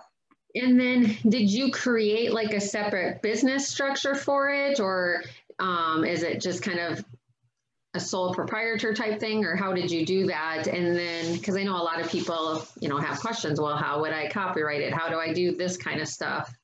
And 0.55 0.79
then 0.79 1.17
did 1.29 1.51
you 1.51 1.71
create 1.71 2.33
like 2.33 2.53
a 2.53 2.61
separate 2.61 3.23
business 3.23 3.69
structure 3.69 4.15
for 4.15 4.51
it 4.51 4.81
or 4.81 5.23
um, 5.59 6.05
is 6.05 6.23
it 6.23 6.41
just 6.41 6.63
kind 6.63 6.79
of 6.79 7.05
a 7.95 8.01
sole 8.01 8.35
proprietor 8.35 8.95
type 8.95 9.21
thing 9.21 9.45
or 9.45 9.55
how 9.55 9.73
did 9.73 9.91
you 9.91 10.07
do 10.07 10.27
that? 10.27 10.67
And 10.67 10.97
then, 10.97 11.35
because 11.35 11.57
I 11.57 11.63
know 11.63 11.77
a 11.77 11.85
lot 11.85 12.01
of 12.01 12.11
people, 12.11 12.67
you 12.81 12.89
know, 12.89 12.99
have 12.99 13.21
questions. 13.21 13.61
Well, 13.61 13.77
how 13.77 14.01
would 14.01 14.13
I 14.13 14.29
copyright 14.29 14.81
it? 14.81 14.95
How 14.95 15.09
do 15.09 15.17
I 15.17 15.33
do 15.33 15.55
this 15.57 15.77
kind 15.77 16.01
of 16.01 16.09
stuff? 16.09 16.55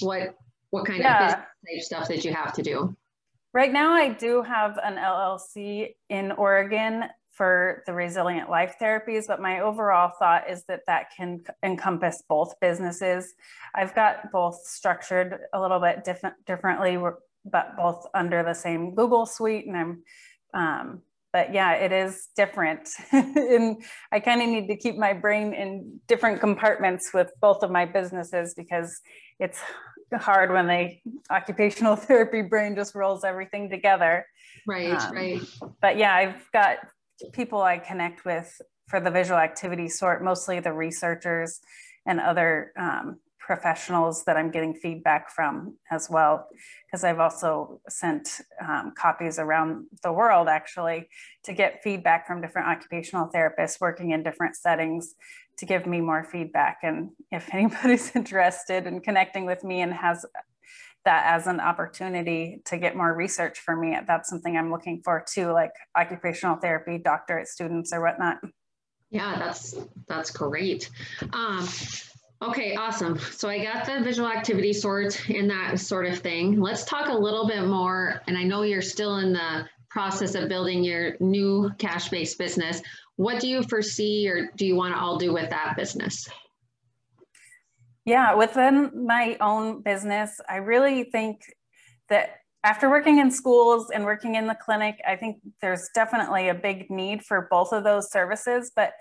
What, 0.00 0.34
what 0.70 0.86
kind 0.86 1.00
yeah. 1.00 1.24
of 1.24 1.28
business 1.28 1.44
type 1.66 1.82
stuff 1.82 2.08
that 2.08 2.24
you 2.24 2.32
have 2.32 2.52
to 2.54 2.62
do? 2.62 2.96
Right 3.52 3.72
now, 3.72 3.92
I 3.92 4.10
do 4.10 4.42
have 4.42 4.78
an 4.82 4.96
LLC 4.96 5.94
in 6.08 6.32
Oregon 6.32 7.04
for 7.38 7.84
the 7.86 7.94
resilient 7.94 8.50
life 8.50 8.74
therapies, 8.82 9.24
but 9.28 9.40
my 9.40 9.60
overall 9.60 10.10
thought 10.18 10.50
is 10.50 10.64
that 10.64 10.80
that 10.86 11.06
can 11.16 11.40
encompass 11.62 12.22
both 12.28 12.58
businesses. 12.60 13.34
I've 13.74 13.94
got 13.94 14.32
both 14.32 14.60
structured 14.66 15.38
a 15.52 15.60
little 15.60 15.78
bit 15.78 16.02
different 16.02 16.34
differently, 16.46 16.98
but 17.50 17.76
both 17.76 18.06
under 18.14 18.42
the 18.42 18.54
same 18.54 18.94
Google 18.94 19.26
suite. 19.26 19.66
And 19.66 19.76
I'm, 19.76 20.02
um, 20.54 21.02
but 21.32 21.52
yeah, 21.52 21.74
it 21.74 21.92
is 21.92 22.28
different. 22.36 22.88
and 23.12 23.82
I 24.10 24.20
kind 24.20 24.40
of 24.42 24.48
need 24.48 24.68
to 24.68 24.76
keep 24.76 24.96
my 24.96 25.12
brain 25.12 25.52
in 25.52 26.00
different 26.06 26.40
compartments 26.40 27.10
with 27.12 27.30
both 27.40 27.62
of 27.62 27.70
my 27.70 27.84
businesses 27.84 28.54
because 28.54 29.00
it's 29.38 29.60
hard 30.16 30.50
when 30.50 30.66
the 30.66 30.96
occupational 31.30 31.96
therapy 31.96 32.42
brain 32.42 32.74
just 32.74 32.94
rolls 32.94 33.24
everything 33.24 33.68
together. 33.68 34.26
Right, 34.66 34.90
um, 34.90 35.14
right. 35.14 35.42
But 35.80 35.98
yeah, 35.98 36.14
I've 36.14 36.50
got 36.52 36.78
people 37.32 37.60
I 37.60 37.78
connect 37.78 38.24
with 38.24 38.60
for 38.88 39.00
the 39.00 39.10
visual 39.10 39.38
activity 39.38 39.88
sort, 39.88 40.24
mostly 40.24 40.60
the 40.60 40.72
researchers 40.72 41.60
and 42.06 42.20
other 42.20 42.72
um, 42.78 43.18
professionals 43.48 44.24
that 44.24 44.36
I'm 44.36 44.50
getting 44.50 44.74
feedback 44.74 45.30
from 45.30 45.74
as 45.90 46.10
well. 46.10 46.48
Because 46.84 47.02
I've 47.02 47.18
also 47.18 47.80
sent 47.88 48.42
um, 48.60 48.92
copies 48.94 49.38
around 49.38 49.86
the 50.02 50.12
world 50.12 50.48
actually 50.48 51.08
to 51.44 51.54
get 51.54 51.82
feedback 51.82 52.26
from 52.26 52.42
different 52.42 52.68
occupational 52.68 53.30
therapists 53.34 53.80
working 53.80 54.10
in 54.10 54.22
different 54.22 54.54
settings 54.54 55.14
to 55.56 55.64
give 55.64 55.86
me 55.86 56.02
more 56.02 56.24
feedback. 56.24 56.80
And 56.82 57.08
if 57.32 57.48
anybody's 57.54 58.14
interested 58.14 58.86
in 58.86 59.00
connecting 59.00 59.46
with 59.46 59.64
me 59.64 59.80
and 59.80 59.94
has 59.94 60.26
that 61.06 61.24
as 61.34 61.46
an 61.46 61.58
opportunity 61.58 62.60
to 62.66 62.76
get 62.76 62.94
more 62.94 63.14
research 63.14 63.60
for 63.60 63.74
me. 63.74 63.96
That's 64.06 64.28
something 64.28 64.58
I'm 64.58 64.70
looking 64.70 65.00
for 65.02 65.24
too, 65.26 65.52
like 65.52 65.70
occupational 65.96 66.56
therapy, 66.56 66.98
doctorate 66.98 67.48
students 67.48 67.94
or 67.94 68.02
whatnot. 68.02 68.38
Yeah, 69.10 69.38
that's 69.38 69.74
that's 70.06 70.30
great. 70.30 70.90
Um, 71.32 71.66
okay, 72.42 72.76
awesome. 72.76 73.18
So 73.18 73.48
I 73.48 73.62
got 73.62 73.86
the 73.86 74.00
visual 74.02 74.28
activity 74.28 74.72
sort 74.72 75.28
and 75.28 75.50
that 75.50 75.78
sort 75.80 76.06
of 76.06 76.18
thing. 76.18 76.60
Let's 76.60 76.84
talk 76.84 77.08
a 77.08 77.16
little 77.16 77.46
bit 77.46 77.66
more. 77.66 78.22
And 78.26 78.36
I 78.36 78.44
know 78.44 78.62
you're 78.62 78.82
still 78.82 79.18
in 79.18 79.32
the 79.32 79.68
process 79.90 80.34
of 80.34 80.48
building 80.48 80.84
your 80.84 81.16
new 81.20 81.70
cash-based 81.78 82.38
business. 82.38 82.82
What 83.16 83.40
do 83.40 83.48
you 83.48 83.62
foresee 83.62 84.28
or 84.28 84.50
do 84.56 84.66
you 84.66 84.76
want 84.76 84.94
to 84.94 85.00
all 85.00 85.16
do 85.16 85.32
with 85.32 85.50
that 85.50 85.74
business? 85.76 86.28
Yeah, 88.04 88.34
within 88.34 89.06
my 89.06 89.36
own 89.40 89.82
business, 89.82 90.40
I 90.48 90.56
really 90.56 91.04
think 91.04 91.40
that 92.08 92.36
after 92.64 92.88
working 92.88 93.18
in 93.18 93.30
schools 93.30 93.90
and 93.90 94.04
working 94.04 94.34
in 94.34 94.46
the 94.46 94.54
clinic, 94.54 95.00
I 95.06 95.16
think 95.16 95.38
there's 95.60 95.88
definitely 95.94 96.48
a 96.48 96.54
big 96.54 96.90
need 96.90 97.22
for 97.22 97.48
both 97.50 97.72
of 97.72 97.84
those 97.84 98.10
services. 98.10 98.72
But 98.74 98.92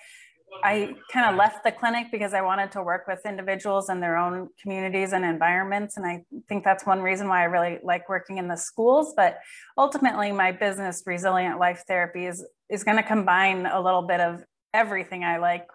I 0.63 0.95
kind 1.11 1.29
of 1.29 1.35
left 1.35 1.63
the 1.63 1.71
clinic 1.71 2.07
because 2.11 2.33
I 2.33 2.41
wanted 2.41 2.71
to 2.73 2.83
work 2.83 3.07
with 3.07 3.25
individuals 3.25 3.89
in 3.89 3.99
their 3.99 4.17
own 4.17 4.49
communities 4.61 5.13
and 5.13 5.23
environments. 5.23 5.97
And 5.97 6.05
I 6.05 6.23
think 6.47 6.63
that's 6.63 6.85
one 6.85 7.01
reason 7.01 7.27
why 7.27 7.41
I 7.41 7.45
really 7.45 7.79
like 7.83 8.09
working 8.09 8.37
in 8.37 8.47
the 8.47 8.55
schools. 8.55 9.13
But 9.15 9.39
ultimately, 9.77 10.31
my 10.31 10.51
business, 10.51 11.03
Resilient 11.05 11.59
Life 11.59 11.83
Therapy, 11.87 12.25
is, 12.25 12.45
is 12.69 12.83
going 12.83 12.97
to 12.97 13.03
combine 13.03 13.65
a 13.65 13.81
little 13.81 14.03
bit 14.03 14.19
of 14.19 14.43
everything 14.73 15.23
I 15.23 15.37
like. 15.37 15.67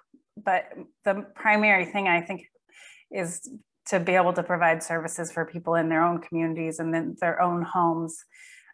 But 0.43 0.65
the 1.05 1.27
primary 1.35 1.85
thing 1.85 2.09
I 2.09 2.21
think 2.21 2.43
is 3.11 3.49
to 3.87 4.01
be 4.01 4.13
able 4.13 4.33
to 4.33 4.43
provide 4.43 4.83
services 4.83 5.33
for 5.33 5.45
people 5.45 5.75
in 5.75 5.89
their 5.89 6.03
own 6.03 6.21
communities 6.21 6.79
and 6.79 6.95
in 6.95 7.17
their 7.21 7.41
own 7.41 7.63
homes. 7.63 8.25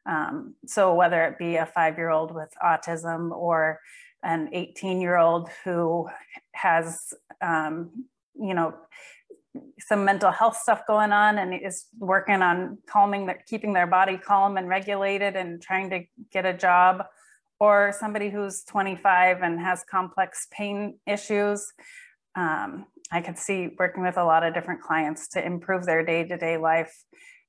Um, 0.06 0.54
so 0.66 0.94
whether 0.94 1.24
it 1.24 1.38
be 1.38 1.56
a 1.56 1.66
five-year-old 1.66 2.34
with 2.34 2.50
autism 2.64 3.30
or 3.30 3.80
an 4.22 4.50
18-year-old 4.54 5.48
who 5.64 6.08
has, 6.52 7.12
um, 7.40 8.04
you 8.34 8.54
know, 8.54 8.74
some 9.78 10.04
mental 10.04 10.30
health 10.30 10.56
stuff 10.56 10.82
going 10.86 11.12
on 11.12 11.38
and 11.38 11.54
is 11.54 11.86
working 11.98 12.42
on 12.42 12.78
calming 12.88 13.26
their, 13.26 13.42
keeping 13.46 13.72
their 13.72 13.86
body 13.86 14.16
calm 14.16 14.56
and 14.56 14.68
regulated 14.68 15.36
and 15.36 15.62
trying 15.62 15.90
to 15.90 16.04
get 16.32 16.46
a 16.46 16.52
job, 16.52 17.04
or 17.60 17.92
somebody 17.98 18.30
who's 18.30 18.62
25 18.64 19.42
and 19.42 19.58
has 19.60 19.82
complex 19.90 20.46
pain 20.50 20.98
issues. 21.06 21.72
Um, 22.36 22.86
I 23.10 23.20
could 23.20 23.38
see 23.38 23.70
working 23.78 24.02
with 24.02 24.16
a 24.16 24.24
lot 24.24 24.44
of 24.44 24.54
different 24.54 24.82
clients 24.82 25.28
to 25.28 25.44
improve 25.44 25.84
their 25.84 26.04
day-to-day 26.04 26.56
life. 26.56 26.94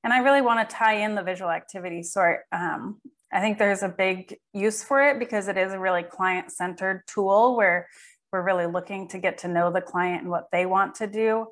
And 0.02 0.12
I 0.12 0.18
really 0.18 0.42
want 0.42 0.68
to 0.68 0.74
tie 0.74 0.94
in 0.94 1.14
the 1.14 1.22
visual 1.22 1.50
activity 1.50 2.02
sort. 2.02 2.40
Um, 2.50 3.00
I 3.32 3.40
think 3.40 3.58
there's 3.58 3.82
a 3.82 3.88
big 3.88 4.36
use 4.52 4.82
for 4.82 5.02
it 5.02 5.18
because 5.18 5.48
it 5.48 5.56
is 5.56 5.72
a 5.72 5.78
really 5.78 6.02
client-centered 6.02 7.02
tool 7.06 7.56
where 7.56 7.88
we're 8.32 8.44
really 8.44 8.66
looking 8.66 9.08
to 9.08 9.18
get 9.18 9.38
to 9.38 9.48
know 9.48 9.72
the 9.72 9.80
client 9.80 10.22
and 10.22 10.30
what 10.30 10.48
they 10.52 10.66
want 10.66 10.96
to 10.96 11.06
do. 11.06 11.46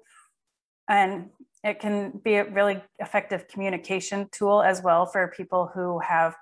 And 0.88 1.30
it 1.62 1.80
can 1.80 2.20
be 2.24 2.34
a 2.34 2.50
really 2.50 2.82
effective 2.98 3.48
communication 3.48 4.28
tool 4.32 4.62
as 4.62 4.82
well 4.82 5.06
for 5.06 5.32
people 5.36 5.70
who 5.74 6.00
have 6.00 6.34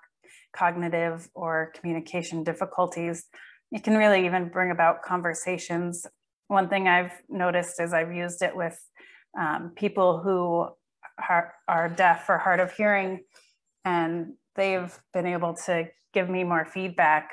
cognitive 0.55 1.28
or 1.35 1.73
communication 1.78 2.45
difficulties. 2.45 3.25
It 3.73 3.83
can 3.83 3.97
really 3.97 4.25
even 4.26 4.49
bring 4.49 4.71
about 4.71 5.02
conversations 5.02 6.07
one 6.49 6.69
thing 6.69 6.87
I've 6.87 7.12
noticed 7.28 7.81
is 7.81 7.93
I've 7.93 8.12
used 8.12 8.43
it 8.43 8.55
with 8.55 8.78
um, 9.38 9.73
people 9.75 10.19
who 10.19 10.69
are, 11.28 11.55
are 11.66 11.88
deaf 11.88 12.28
or 12.28 12.38
hard 12.38 12.61
of 12.61 12.73
hearing, 12.73 13.21
and 13.85 14.35
they've 14.56 14.96
been 15.12 15.26
able 15.26 15.54
to 15.66 15.88
give 16.12 16.28
me 16.28 16.44
more 16.44 16.64
feedback 16.64 17.30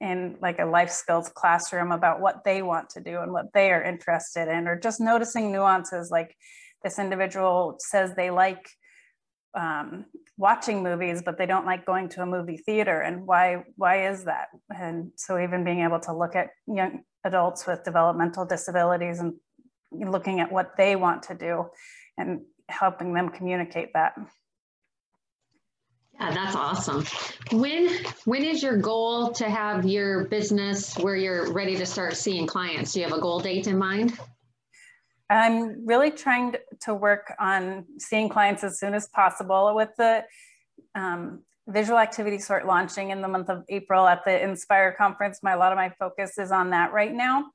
in 0.00 0.36
like 0.42 0.58
a 0.58 0.64
life 0.64 0.90
skills 0.90 1.30
classroom 1.34 1.92
about 1.92 2.20
what 2.20 2.42
they 2.44 2.60
want 2.60 2.90
to 2.90 3.00
do 3.00 3.20
and 3.20 3.32
what 3.32 3.46
they 3.54 3.70
are 3.70 3.82
interested 3.82 4.48
in, 4.48 4.66
or 4.66 4.78
just 4.78 5.00
noticing 5.00 5.52
nuances 5.52 6.10
like 6.10 6.34
this 6.82 6.98
individual 6.98 7.76
says 7.78 8.14
they 8.14 8.30
like 8.30 8.68
um, 9.54 10.06
watching 10.36 10.82
movies, 10.82 11.22
but 11.24 11.38
they 11.38 11.46
don't 11.46 11.66
like 11.66 11.86
going 11.86 12.08
to 12.08 12.22
a 12.22 12.26
movie 12.26 12.56
theater. 12.56 13.00
And 13.00 13.26
why, 13.26 13.64
why 13.76 14.08
is 14.08 14.24
that? 14.24 14.48
And 14.74 15.12
so 15.16 15.38
even 15.38 15.62
being 15.62 15.82
able 15.82 16.00
to 16.00 16.16
look 16.16 16.34
at 16.34 16.48
young 16.66 17.02
adults 17.24 17.66
with 17.66 17.84
developmental 17.84 18.44
disabilities 18.44 19.20
and 19.20 19.34
looking 19.92 20.40
at 20.40 20.50
what 20.50 20.76
they 20.76 20.96
want 20.96 21.22
to 21.24 21.34
do 21.34 21.66
and 22.18 22.40
helping 22.68 23.12
them 23.12 23.28
communicate 23.28 23.92
that. 23.94 24.14
Yeah, 26.20 26.32
that's 26.32 26.54
awesome. 26.54 27.04
When 27.52 27.88
when 28.24 28.44
is 28.44 28.62
your 28.62 28.76
goal 28.76 29.32
to 29.32 29.48
have 29.48 29.84
your 29.84 30.24
business 30.26 30.96
where 30.98 31.16
you're 31.16 31.52
ready 31.52 31.76
to 31.76 31.86
start 31.86 32.16
seeing 32.16 32.46
clients? 32.46 32.92
Do 32.92 33.00
you 33.00 33.06
have 33.06 33.16
a 33.16 33.20
goal 33.20 33.40
date 33.40 33.66
in 33.66 33.78
mind? 33.78 34.18
I'm 35.30 35.86
really 35.86 36.10
trying 36.10 36.56
to 36.82 36.94
work 36.94 37.32
on 37.40 37.86
seeing 37.98 38.28
clients 38.28 38.62
as 38.64 38.78
soon 38.78 38.94
as 38.94 39.08
possible 39.08 39.74
with 39.74 39.88
the 39.96 40.24
um, 40.94 41.42
visual 41.66 41.98
activity 41.98 42.38
sort 42.38 42.66
launching 42.66 43.10
in 43.10 43.22
the 43.22 43.28
month 43.28 43.48
of 43.48 43.64
April 43.68 44.06
at 44.06 44.24
the 44.24 44.42
Inspire 44.42 44.92
conference. 44.92 45.40
My, 45.42 45.52
a 45.52 45.58
lot 45.58 45.72
of 45.72 45.76
my 45.76 45.90
focus 45.98 46.38
is 46.38 46.52
on 46.52 46.70
that 46.70 46.92
right 46.92 47.12
now, 47.12 47.46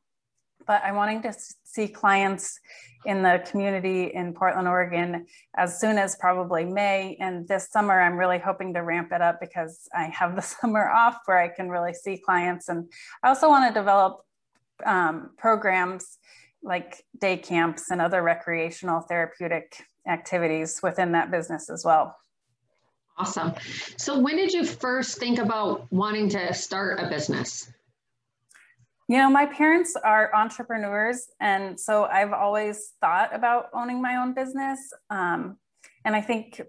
but 0.67 0.83
I'm 0.83 0.95
wanting 0.95 1.21
to 1.23 1.33
see 1.63 1.87
clients 1.87 2.59
in 3.05 3.23
the 3.23 3.41
community 3.49 4.11
in 4.13 4.33
Portland, 4.33 4.67
Oregon 4.67 5.25
as 5.55 5.79
soon 5.79 5.97
as 5.97 6.15
probably 6.17 6.65
May. 6.65 7.17
And 7.19 7.47
this 7.47 7.69
summer, 7.69 7.99
I'm 7.99 8.17
really 8.17 8.37
hoping 8.37 8.73
to 8.73 8.81
ramp 8.81 9.11
it 9.11 9.21
up 9.21 9.39
because 9.39 9.87
I 9.95 10.05
have 10.05 10.35
the 10.35 10.41
summer 10.61 10.89
off 10.89 11.19
where 11.25 11.37
I 11.37 11.47
can 11.47 11.69
really 11.69 11.93
see 11.93 12.17
clients. 12.17 12.67
And 12.69 12.91
I 13.23 13.29
also 13.29 13.49
want 13.49 13.73
to 13.73 13.79
develop 13.79 14.19
um, 14.85 15.31
programs 15.37 16.17
like 16.61 17.05
day 17.19 17.37
camps 17.37 17.91
and 17.91 18.01
other 18.01 18.21
recreational 18.21 19.01
therapeutic 19.01 19.83
activities 20.07 20.79
within 20.83 21.13
that 21.13 21.31
business 21.31 21.69
as 21.69 21.85
well. 21.85 22.17
Awesome. 23.17 23.53
So, 23.97 24.19
when 24.19 24.35
did 24.35 24.53
you 24.53 24.63
first 24.63 25.17
think 25.17 25.39
about 25.39 25.91
wanting 25.91 26.29
to 26.29 26.53
start 26.53 26.99
a 26.99 27.07
business? 27.07 27.71
You 29.09 29.17
know, 29.19 29.29
my 29.29 29.45
parents 29.45 29.95
are 29.95 30.35
entrepreneurs, 30.35 31.29
and 31.39 31.79
so 31.79 32.03
I've 32.03 32.33
always 32.33 32.91
thought 32.99 33.33
about 33.33 33.67
owning 33.73 34.01
my 34.01 34.17
own 34.17 34.33
business. 34.33 34.79
Um, 35.09 35.57
and 36.03 36.13
I 36.13 36.19
think 36.19 36.61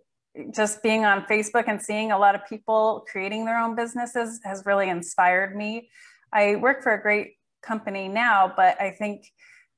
just 0.53 0.81
being 0.81 1.05
on 1.05 1.25
Facebook 1.25 1.65
and 1.67 1.83
seeing 1.83 2.13
a 2.13 2.19
lot 2.19 2.37
of 2.37 2.47
people 2.49 3.05
creating 3.11 3.45
their 3.45 3.59
own 3.59 3.75
businesses 3.75 4.41
has 4.45 4.63
really 4.65 4.89
inspired 4.89 5.57
me. 5.57 5.91
I 6.33 6.55
work 6.57 6.85
for 6.85 6.95
a 6.95 7.03
great 7.03 7.35
company 7.61 8.07
now, 8.07 8.53
but 8.55 8.81
I 8.81 8.93
think 8.93 9.27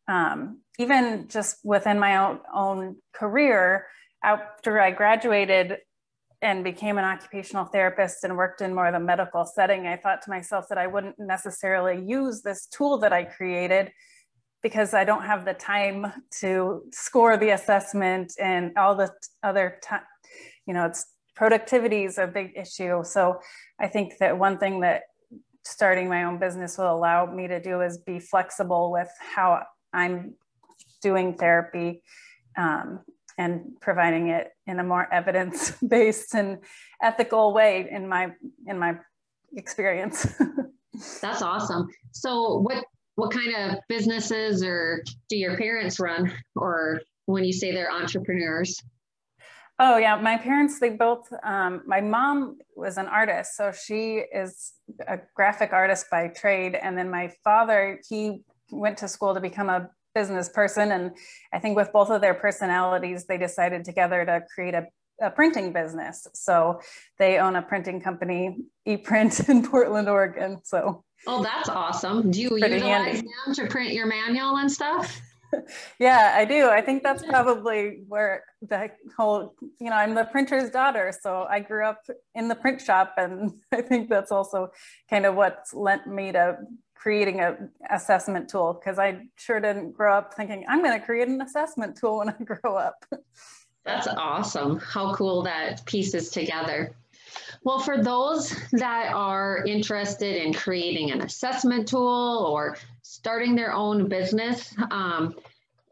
um, 0.06 0.60
even 0.78 1.28
just 1.28 1.58
within 1.64 1.98
my 1.98 2.18
own, 2.18 2.40
own 2.52 2.96
career, 3.14 3.86
after 4.22 4.80
I 4.80 4.90
graduated 4.90 5.78
and 6.42 6.64
became 6.64 6.96
an 6.96 7.04
occupational 7.04 7.66
therapist 7.66 8.24
and 8.24 8.36
worked 8.36 8.62
in 8.62 8.74
more 8.74 8.86
of 8.86 8.94
the 8.94 9.00
medical 9.00 9.44
setting, 9.44 9.86
I 9.86 9.96
thought 9.96 10.22
to 10.22 10.30
myself 10.30 10.66
that 10.68 10.78
I 10.78 10.86
wouldn't 10.86 11.18
necessarily 11.18 12.02
use 12.02 12.40
this 12.40 12.66
tool 12.66 12.98
that 12.98 13.12
I 13.12 13.24
created 13.24 13.92
because 14.62 14.94
I 14.94 15.04
don't 15.04 15.24
have 15.24 15.44
the 15.44 15.54
time 15.54 16.12
to 16.40 16.82
score 16.92 17.36
the 17.36 17.50
assessment 17.50 18.34
and 18.40 18.76
all 18.76 18.94
the 18.94 19.10
other 19.42 19.78
time, 19.82 20.02
you 20.66 20.74
know, 20.74 20.86
it's 20.86 21.06
productivity 21.34 22.04
is 22.04 22.18
a 22.18 22.26
big 22.26 22.52
issue. 22.56 23.02
So 23.04 23.40
I 23.78 23.88
think 23.88 24.18
that 24.18 24.38
one 24.38 24.58
thing 24.58 24.80
that 24.80 25.04
starting 25.64 26.08
my 26.08 26.24
own 26.24 26.38
business 26.38 26.76
will 26.76 26.92
allow 26.92 27.26
me 27.26 27.48
to 27.48 27.60
do 27.60 27.80
is 27.80 27.98
be 27.98 28.18
flexible 28.18 28.90
with 28.90 29.08
how 29.18 29.62
I'm 29.92 30.34
doing 31.02 31.34
therapy 31.34 32.02
um, 32.56 33.00
and 33.40 33.62
providing 33.80 34.28
it 34.28 34.48
in 34.66 34.80
a 34.80 34.84
more 34.84 35.12
evidence-based 35.12 36.34
and 36.34 36.58
ethical 37.02 37.54
way 37.54 37.88
in 37.90 38.06
my 38.06 38.28
in 38.66 38.78
my 38.78 38.92
experience. 39.56 40.26
That's 41.22 41.40
awesome. 41.40 41.88
So 42.12 42.58
what 42.58 42.84
what 43.14 43.30
kind 43.32 43.54
of 43.54 43.78
businesses 43.88 44.62
or 44.62 45.02
do 45.30 45.36
your 45.36 45.56
parents 45.56 45.98
run 45.98 46.32
or 46.54 47.00
when 47.26 47.44
you 47.44 47.52
say 47.52 47.72
they're 47.72 47.92
entrepreneurs? 47.92 48.78
Oh 49.78 49.96
yeah, 49.96 50.16
my 50.16 50.36
parents, 50.36 50.78
they 50.78 50.90
both, 50.90 51.32
um, 51.42 51.82
my 51.86 52.02
mom 52.02 52.58
was 52.76 52.98
an 52.98 53.06
artist. 53.06 53.56
So 53.56 53.72
she 53.72 54.22
is 54.42 54.74
a 55.08 55.18
graphic 55.34 55.72
artist 55.72 56.06
by 56.10 56.28
trade. 56.28 56.74
And 56.74 56.98
then 56.98 57.08
my 57.08 57.32
father, 57.42 57.98
he 58.06 58.42
went 58.70 58.98
to 58.98 59.08
school 59.08 59.32
to 59.32 59.40
become 59.40 59.70
a 59.70 59.88
business 60.14 60.48
person. 60.48 60.92
And 60.92 61.12
I 61.52 61.58
think 61.58 61.76
with 61.76 61.92
both 61.92 62.10
of 62.10 62.20
their 62.20 62.34
personalities, 62.34 63.26
they 63.26 63.38
decided 63.38 63.84
together 63.84 64.24
to 64.24 64.42
create 64.54 64.74
a, 64.74 64.86
a 65.20 65.30
printing 65.30 65.72
business. 65.72 66.26
So 66.34 66.80
they 67.18 67.38
own 67.38 67.56
a 67.56 67.62
printing 67.62 68.00
company, 68.00 68.58
ePrint 68.86 69.48
in 69.48 69.68
Portland, 69.68 70.08
Oregon. 70.08 70.60
So 70.64 71.04
Oh, 71.26 71.42
that's 71.42 71.68
awesome. 71.68 72.30
Do 72.30 72.40
you 72.40 72.56
utilize 72.56 72.82
handy. 72.82 73.28
them 73.46 73.54
to 73.54 73.66
print 73.66 73.92
your 73.92 74.06
manual 74.06 74.56
and 74.56 74.72
stuff? 74.72 75.20
yeah, 75.98 76.32
I 76.34 76.44
do. 76.44 76.68
I 76.68 76.80
think 76.80 77.02
that's 77.02 77.22
probably 77.24 78.02
where 78.08 78.44
the 78.62 78.90
whole, 79.16 79.54
you 79.78 79.90
know, 79.90 79.96
I'm 79.96 80.14
the 80.14 80.24
printer's 80.24 80.70
daughter. 80.70 81.12
So 81.18 81.46
I 81.48 81.60
grew 81.60 81.84
up 81.84 82.02
in 82.34 82.48
the 82.48 82.54
print 82.54 82.80
shop. 82.80 83.14
And 83.18 83.52
I 83.72 83.82
think 83.82 84.08
that's 84.08 84.32
also 84.32 84.70
kind 85.08 85.26
of 85.26 85.34
what's 85.34 85.74
lent 85.74 86.06
me 86.06 86.32
to 86.32 86.58
creating 87.00 87.40
a 87.40 87.56
assessment 87.90 88.46
tool 88.46 88.74
because 88.74 88.98
I 88.98 89.22
sure 89.36 89.58
didn't 89.58 89.92
grow 89.92 90.14
up 90.14 90.34
thinking 90.34 90.66
I'm 90.68 90.82
going 90.82 90.98
to 90.98 91.04
create 91.04 91.28
an 91.28 91.40
assessment 91.40 91.96
tool 91.96 92.18
when 92.18 92.28
I 92.28 92.32
grow 92.44 92.76
up. 92.76 93.06
That's 93.86 94.06
awesome. 94.06 94.78
How 94.78 95.14
cool 95.14 95.42
that 95.44 95.84
pieces 95.86 96.28
together. 96.28 96.94
Well, 97.64 97.78
for 97.78 98.02
those 98.02 98.54
that 98.72 99.14
are 99.14 99.64
interested 99.66 100.36
in 100.36 100.52
creating 100.52 101.10
an 101.10 101.22
assessment 101.22 101.88
tool 101.88 102.46
or 102.50 102.76
starting 103.02 103.54
their 103.54 103.72
own 103.72 104.08
business, 104.08 104.74
um, 104.90 105.34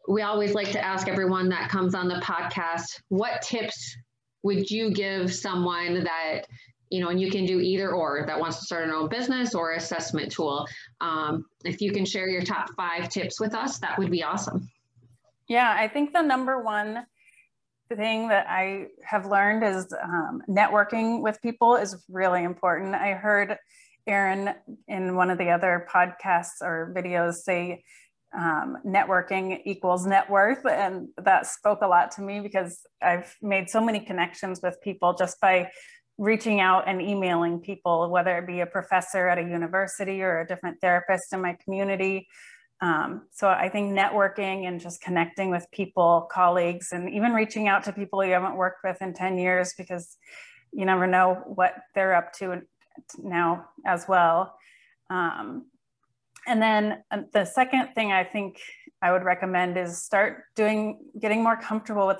we 0.08 0.20
always 0.22 0.52
like 0.52 0.72
to 0.72 0.84
ask 0.84 1.08
everyone 1.08 1.48
that 1.48 1.70
comes 1.70 1.94
on 1.94 2.08
the 2.08 2.16
podcast, 2.16 3.00
what 3.08 3.40
tips 3.40 3.96
would 4.42 4.70
you 4.70 4.90
give 4.90 5.34
someone 5.34 6.04
that 6.04 6.42
you 6.90 7.00
know, 7.00 7.08
and 7.08 7.20
you 7.20 7.30
can 7.30 7.44
do 7.44 7.60
either 7.60 7.92
or 7.92 8.24
that 8.26 8.38
wants 8.38 8.58
to 8.58 8.64
start 8.64 8.84
an 8.84 8.90
own 8.90 9.08
business 9.08 9.54
or 9.54 9.72
assessment 9.72 10.32
tool. 10.32 10.66
Um, 11.00 11.44
if 11.64 11.80
you 11.80 11.92
can 11.92 12.04
share 12.04 12.28
your 12.28 12.42
top 12.42 12.68
five 12.76 13.08
tips 13.08 13.40
with 13.40 13.54
us, 13.54 13.78
that 13.78 13.98
would 13.98 14.10
be 14.10 14.22
awesome. 14.22 14.70
Yeah, 15.48 15.74
I 15.76 15.88
think 15.88 16.12
the 16.12 16.22
number 16.22 16.62
one 16.62 17.06
thing 17.96 18.28
that 18.28 18.46
I 18.48 18.86
have 19.02 19.26
learned 19.26 19.64
is 19.64 19.92
um, 20.02 20.42
networking 20.48 21.22
with 21.22 21.40
people 21.40 21.76
is 21.76 21.96
really 22.08 22.44
important. 22.44 22.94
I 22.94 23.12
heard 23.12 23.56
Aaron 24.06 24.54
in 24.88 25.14
one 25.16 25.30
of 25.30 25.38
the 25.38 25.50
other 25.50 25.86
podcasts 25.90 26.60
or 26.60 26.92
videos 26.94 27.34
say 27.36 27.82
um, 28.36 28.78
networking 28.84 29.60
equals 29.64 30.06
net 30.06 30.28
worth. 30.28 30.66
And 30.66 31.08
that 31.22 31.46
spoke 31.46 31.80
a 31.82 31.86
lot 31.86 32.10
to 32.12 32.22
me 32.22 32.40
because 32.40 32.80
I've 33.02 33.34
made 33.40 33.70
so 33.70 33.80
many 33.80 34.00
connections 34.00 34.60
with 34.62 34.80
people 34.82 35.14
just 35.14 35.40
by 35.40 35.70
reaching 36.18 36.60
out 36.60 36.88
and 36.88 37.00
emailing 37.00 37.60
people, 37.60 38.10
whether 38.10 38.36
it 38.38 38.46
be 38.46 38.60
a 38.60 38.66
professor 38.66 39.28
at 39.28 39.38
a 39.38 39.42
university 39.42 40.20
or 40.20 40.40
a 40.40 40.46
different 40.46 40.80
therapist 40.80 41.32
in 41.32 41.40
my 41.40 41.56
community. 41.64 42.26
Um, 42.80 43.22
so 43.32 43.48
I 43.48 43.68
think 43.68 43.96
networking 43.96 44.66
and 44.66 44.80
just 44.80 45.00
connecting 45.00 45.50
with 45.50 45.66
people, 45.72 46.28
colleagues, 46.30 46.88
and 46.92 47.08
even 47.10 47.32
reaching 47.32 47.68
out 47.68 47.84
to 47.84 47.92
people 47.92 48.24
you 48.24 48.32
haven't 48.32 48.56
worked 48.56 48.84
with 48.84 49.00
in 49.00 49.14
10 49.14 49.38
years 49.38 49.74
because 49.76 50.16
you 50.72 50.84
never 50.84 51.06
know 51.06 51.42
what 51.46 51.74
they're 51.94 52.14
up 52.14 52.32
to 52.34 52.62
now 53.18 53.66
as 53.86 54.06
well. 54.08 54.54
Um, 55.10 55.66
and 56.46 56.62
then 56.62 57.02
uh, 57.10 57.22
the 57.32 57.44
second 57.44 57.94
thing 57.94 58.12
I 58.12 58.24
think 58.24 58.60
I 59.02 59.12
would 59.12 59.24
recommend 59.24 59.76
is 59.76 60.02
start 60.02 60.44
doing, 60.56 61.00
getting 61.20 61.42
more 61.42 61.56
comfortable 61.56 62.06
with 62.06 62.18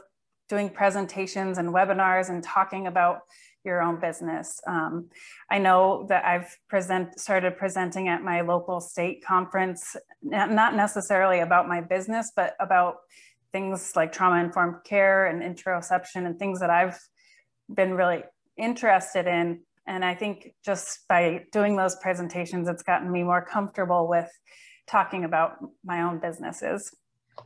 doing 0.48 0.70
presentations 0.70 1.58
and 1.58 1.68
webinars 1.68 2.30
and 2.30 2.42
talking 2.42 2.86
about 2.86 3.20
your 3.68 3.82
own 3.82 4.00
business. 4.00 4.60
Um, 4.66 5.10
I 5.50 5.58
know 5.58 6.06
that 6.08 6.24
I've 6.24 6.56
present, 6.68 7.20
started 7.20 7.56
presenting 7.56 8.08
at 8.08 8.22
my 8.22 8.40
local 8.40 8.80
state 8.80 9.24
conference, 9.24 9.94
not 10.22 10.74
necessarily 10.74 11.40
about 11.40 11.68
my 11.68 11.80
business, 11.80 12.32
but 12.34 12.56
about 12.58 12.96
things 13.52 13.94
like 13.94 14.10
trauma-informed 14.12 14.84
care 14.84 15.26
and 15.26 15.42
interoception 15.42 16.26
and 16.26 16.38
things 16.38 16.60
that 16.60 16.70
I've 16.70 16.98
been 17.72 17.94
really 17.94 18.24
interested 18.56 19.26
in. 19.26 19.60
And 19.86 20.04
I 20.04 20.14
think 20.14 20.54
just 20.64 21.06
by 21.08 21.44
doing 21.52 21.76
those 21.76 21.96
presentations, 21.96 22.68
it's 22.68 22.82
gotten 22.82 23.10
me 23.10 23.22
more 23.22 23.44
comfortable 23.44 24.08
with 24.08 24.30
talking 24.86 25.24
about 25.24 25.56
my 25.84 26.02
own 26.02 26.18
businesses. 26.18 26.94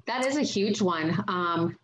That 0.07 0.25
is 0.25 0.37
a 0.37 0.43
huge 0.43 0.81
one. 0.81 1.23
Um, 1.29 1.77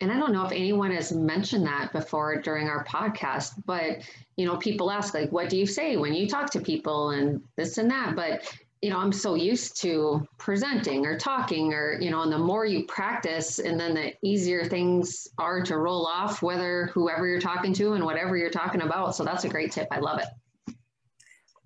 and 0.00 0.10
I 0.10 0.18
don't 0.18 0.32
know 0.32 0.44
if 0.44 0.52
anyone 0.52 0.90
has 0.90 1.12
mentioned 1.12 1.66
that 1.66 1.92
before 1.92 2.40
during 2.40 2.68
our 2.68 2.84
podcast, 2.84 3.62
but 3.64 3.98
you 4.36 4.44
know, 4.44 4.56
people 4.56 4.90
ask 4.90 5.14
like, 5.14 5.30
what 5.30 5.48
do 5.48 5.56
you 5.56 5.66
say 5.66 5.96
when 5.96 6.14
you 6.14 6.28
talk 6.28 6.50
to 6.50 6.60
people 6.60 7.10
and 7.10 7.42
this 7.56 7.78
and 7.78 7.90
that? 7.90 8.16
But 8.16 8.52
you 8.82 8.90
know, 8.90 8.98
I'm 8.98 9.12
so 9.12 9.34
used 9.34 9.80
to 9.80 10.28
presenting 10.36 11.06
or 11.06 11.18
talking 11.18 11.72
or, 11.72 11.98
you 12.02 12.10
know, 12.10 12.20
and 12.20 12.30
the 12.30 12.36
more 12.36 12.66
you 12.66 12.84
practice 12.84 13.58
and 13.58 13.80
then 13.80 13.94
the 13.94 14.12
easier 14.22 14.62
things 14.62 15.26
are 15.38 15.62
to 15.62 15.78
roll 15.78 16.06
off, 16.06 16.42
whether 16.42 16.90
whoever 16.92 17.26
you're 17.26 17.40
talking 17.40 17.72
to 17.72 17.94
and 17.94 18.04
whatever 18.04 18.36
you're 18.36 18.50
talking 18.50 18.82
about. 18.82 19.16
So 19.16 19.24
that's 19.24 19.44
a 19.44 19.48
great 19.48 19.72
tip. 19.72 19.88
I 19.90 20.00
love 20.00 20.18
it. 20.18 20.76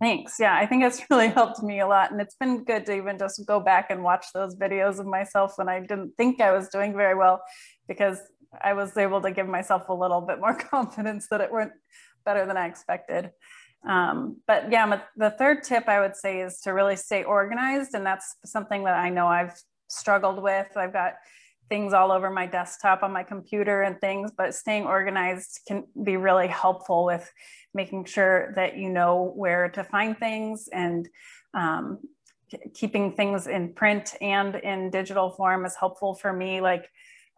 Thanks. 0.00 0.36
Yeah, 0.38 0.54
I 0.54 0.64
think 0.64 0.84
it's 0.84 1.02
really 1.10 1.26
helped 1.26 1.60
me 1.60 1.80
a 1.80 1.88
lot. 1.88 2.12
And 2.12 2.20
it's 2.20 2.36
been 2.36 2.62
good 2.62 2.86
to 2.86 2.94
even 2.94 3.18
just 3.18 3.44
go 3.46 3.58
back 3.58 3.90
and 3.90 4.04
watch 4.04 4.26
those 4.32 4.54
videos 4.54 5.00
of 5.00 5.06
myself 5.06 5.54
when 5.56 5.68
I 5.68 5.80
didn't 5.80 6.12
think 6.16 6.40
I 6.40 6.52
was 6.52 6.68
doing 6.68 6.92
very 6.92 7.16
well 7.16 7.42
because 7.88 8.20
I 8.62 8.74
was 8.74 8.96
able 8.96 9.20
to 9.22 9.30
give 9.30 9.48
myself 9.48 9.88
a 9.88 9.94
little 9.94 10.20
bit 10.20 10.38
more 10.38 10.54
confidence 10.70 11.26
that 11.30 11.40
it 11.40 11.52
went 11.52 11.72
better 12.24 12.46
than 12.46 12.56
I 12.56 12.66
expected. 12.66 13.30
Um, 13.88 14.38
but 14.46 14.70
yeah, 14.70 15.00
the 15.16 15.30
third 15.30 15.62
tip 15.62 15.88
I 15.88 16.00
would 16.00 16.16
say 16.16 16.40
is 16.40 16.60
to 16.60 16.72
really 16.72 16.96
stay 16.96 17.24
organized. 17.24 17.94
And 17.94 18.04
that's 18.04 18.36
something 18.44 18.84
that 18.84 18.94
I 18.94 19.08
know 19.08 19.26
I've 19.26 19.54
struggled 19.88 20.42
with. 20.42 20.76
I've 20.76 20.92
got 20.92 21.14
things 21.68 21.92
all 21.92 22.10
over 22.10 22.30
my 22.30 22.46
desktop 22.46 23.02
on 23.02 23.12
my 23.12 23.22
computer 23.22 23.82
and 23.82 24.00
things, 24.00 24.32
but 24.36 24.54
staying 24.54 24.84
organized 24.84 25.60
can 25.68 25.84
be 26.02 26.16
really 26.16 26.48
helpful 26.48 27.04
with 27.04 27.30
making 27.74 28.04
sure 28.06 28.52
that 28.56 28.76
you 28.76 28.88
know 28.88 29.32
where 29.36 29.68
to 29.68 29.84
find 29.84 30.18
things 30.18 30.68
and 30.72 31.08
um, 31.54 31.98
keeping 32.74 33.12
things 33.12 33.46
in 33.46 33.74
print 33.74 34.14
and 34.20 34.56
in 34.56 34.90
digital 34.90 35.30
form 35.30 35.66
is 35.66 35.76
helpful 35.76 36.14
for 36.14 36.32
me. 36.32 36.60
Like 36.60 36.88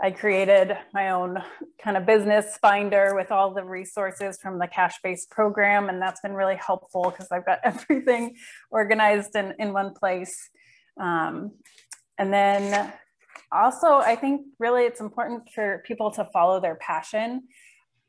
I 0.02 0.10
created 0.10 0.76
my 0.94 1.10
own 1.10 1.42
kind 1.82 1.96
of 1.96 2.06
business 2.06 2.56
finder 2.62 3.14
with 3.14 3.30
all 3.30 3.52
the 3.52 3.64
resources 3.64 4.38
from 4.40 4.58
the 4.58 4.66
cash 4.66 4.94
based 5.02 5.30
program. 5.30 5.90
And 5.90 6.00
that's 6.00 6.22
been 6.22 6.32
really 6.32 6.56
helpful 6.56 7.10
because 7.10 7.28
I've 7.30 7.44
got 7.44 7.58
everything 7.64 8.36
organized 8.70 9.36
in, 9.36 9.54
in 9.58 9.72
one 9.72 9.92
place. 9.92 10.48
Um, 10.98 11.52
and 12.18 12.32
then 12.32 12.92
also, 13.52 13.94
I 13.94 14.16
think 14.16 14.42
really 14.58 14.84
it's 14.84 15.00
important 15.00 15.50
for 15.54 15.82
people 15.86 16.10
to 16.12 16.24
follow 16.32 16.60
their 16.60 16.76
passion. 16.76 17.42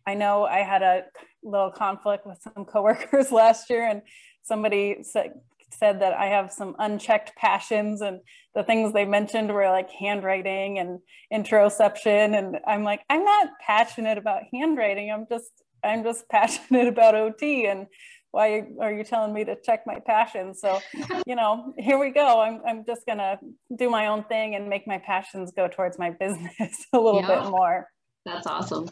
I 0.06 0.14
know 0.14 0.46
I 0.46 0.60
had 0.60 0.82
a 0.82 1.04
little 1.44 1.72
conflict 1.72 2.26
with 2.26 2.40
some 2.42 2.66
coworkers 2.66 3.32
last 3.32 3.70
year, 3.70 3.88
and 3.88 4.02
somebody 4.44 4.98
said, 5.04 5.34
said 5.74 6.02
that 6.02 6.14
I 6.14 6.28
have 6.28 6.52
some 6.52 6.76
unchecked 6.80 7.36
passions, 7.36 8.02
and 8.02 8.20
the 8.56 8.64
things 8.64 8.94
they 8.94 9.06
mentioned 9.06 9.52
were 9.52 9.70
like 9.70 9.90
handwriting 9.90 10.80
and 10.80 11.00
interoception. 11.34 12.38
And 12.38 12.58
I'm 12.68 12.84
like, 12.84 13.02
I'm 13.10 13.24
not 13.24 13.50
passionate 13.66 14.18
about 14.18 14.44
handwriting. 14.54 15.12
I'm 15.12 15.26
just, 15.30 15.52
I'm 15.84 16.04
just 16.04 16.28
passionate 16.30 16.88
about 16.88 17.16
OT. 17.16 17.68
And 17.68 17.88
why 18.32 18.64
are 18.80 18.94
you 18.94 19.04
telling 19.04 19.34
me 19.34 19.44
to 19.44 19.58
check 19.64 19.82
my 19.86 20.00
passion? 20.06 20.54
So, 20.56 20.80
you 21.26 21.36
know, 21.36 21.74
here 21.78 22.00
we 22.00 22.12
go. 22.12 22.42
I'm, 22.42 22.62
I'm 22.66 22.86
just 22.86 23.06
gonna 23.06 23.40
do 23.76 23.90
my 23.90 24.08
own 24.08 24.24
thing 24.24 24.56
and 24.56 24.70
make 24.70 24.88
my 24.88 24.98
passions 24.98 25.52
go 25.56 25.68
towards 25.68 26.00
my 26.00 26.10
business 26.20 26.86
a 26.94 27.00
little 27.00 27.22
yeah, 27.22 27.42
bit 27.42 27.52
more. 27.52 27.88
That's 28.26 28.48
awesome. 28.48 28.90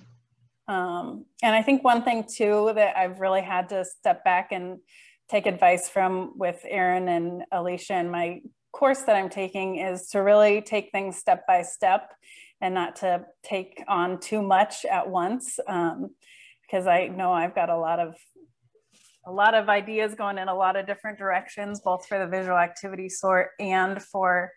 Um, 0.67 1.25
and 1.41 1.55
I 1.55 1.63
think 1.63 1.83
one 1.83 2.03
thing 2.03 2.25
too 2.31 2.71
that 2.75 2.95
I've 2.95 3.19
really 3.19 3.41
had 3.41 3.69
to 3.69 3.83
step 3.85 4.23
back 4.23 4.49
and 4.51 4.77
take 5.29 5.45
advice 5.45 5.87
from 5.87 6.33
with 6.35 6.59
Aaron 6.67 7.07
and 7.07 7.43
Alicia 7.51 7.93
and 7.93 8.11
my 8.11 8.41
course 8.71 9.01
that 9.03 9.15
I'm 9.15 9.29
taking 9.29 9.77
is 9.77 10.07
to 10.09 10.19
really 10.19 10.61
take 10.61 10.91
things 10.91 11.17
step 11.17 11.45
by 11.47 11.63
step 11.63 12.11
and 12.61 12.73
not 12.73 12.97
to 12.97 13.25
take 13.43 13.83
on 13.87 14.19
too 14.19 14.41
much 14.41 14.85
at 14.85 15.09
once. 15.09 15.59
Um, 15.67 16.09
because 16.61 16.85
I 16.85 17.07
know 17.07 17.31
I've 17.31 17.55
got 17.55 17.69
a 17.69 17.77
lot 17.77 17.99
of 17.99 18.15
a 19.25 19.31
lot 19.31 19.53
of 19.53 19.69
ideas 19.69 20.15
going 20.15 20.37
in 20.37 20.47
a 20.47 20.55
lot 20.55 20.75
of 20.75 20.87
different 20.87 21.17
directions, 21.17 21.81
both 21.81 22.05
for 22.07 22.19
the 22.19 22.27
visual 22.27 22.57
activity 22.57 23.09
sort 23.09 23.49
and 23.59 24.01
for 24.01 24.51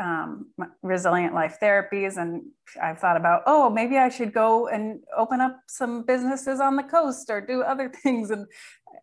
um, 0.00 0.46
resilient 0.82 1.34
life 1.34 1.58
therapies. 1.62 2.16
And 2.16 2.42
I've 2.80 2.98
thought 2.98 3.16
about, 3.16 3.42
oh, 3.46 3.70
maybe 3.70 3.98
I 3.98 4.08
should 4.08 4.32
go 4.32 4.68
and 4.68 5.00
open 5.16 5.40
up 5.40 5.60
some 5.66 6.04
businesses 6.04 6.60
on 6.60 6.76
the 6.76 6.82
coast 6.82 7.30
or 7.30 7.40
do 7.40 7.62
other 7.62 7.88
things. 8.02 8.30
And 8.30 8.46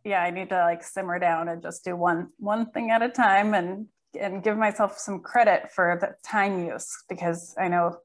yeah, 0.03 0.21
I 0.21 0.31
need 0.31 0.49
to 0.49 0.57
like 0.57 0.83
simmer 0.83 1.19
down 1.19 1.49
and 1.49 1.61
just 1.61 1.83
do 1.83 1.95
one 1.95 2.29
one 2.37 2.71
thing 2.71 2.91
at 2.91 3.01
a 3.01 3.09
time 3.09 3.53
and 3.53 3.87
and 4.19 4.43
give 4.43 4.57
myself 4.57 4.97
some 4.97 5.19
credit 5.19 5.71
for 5.71 5.97
the 6.01 6.15
time 6.27 6.65
use 6.65 7.03
because 7.07 7.53
I 7.59 7.67
know 7.67 7.99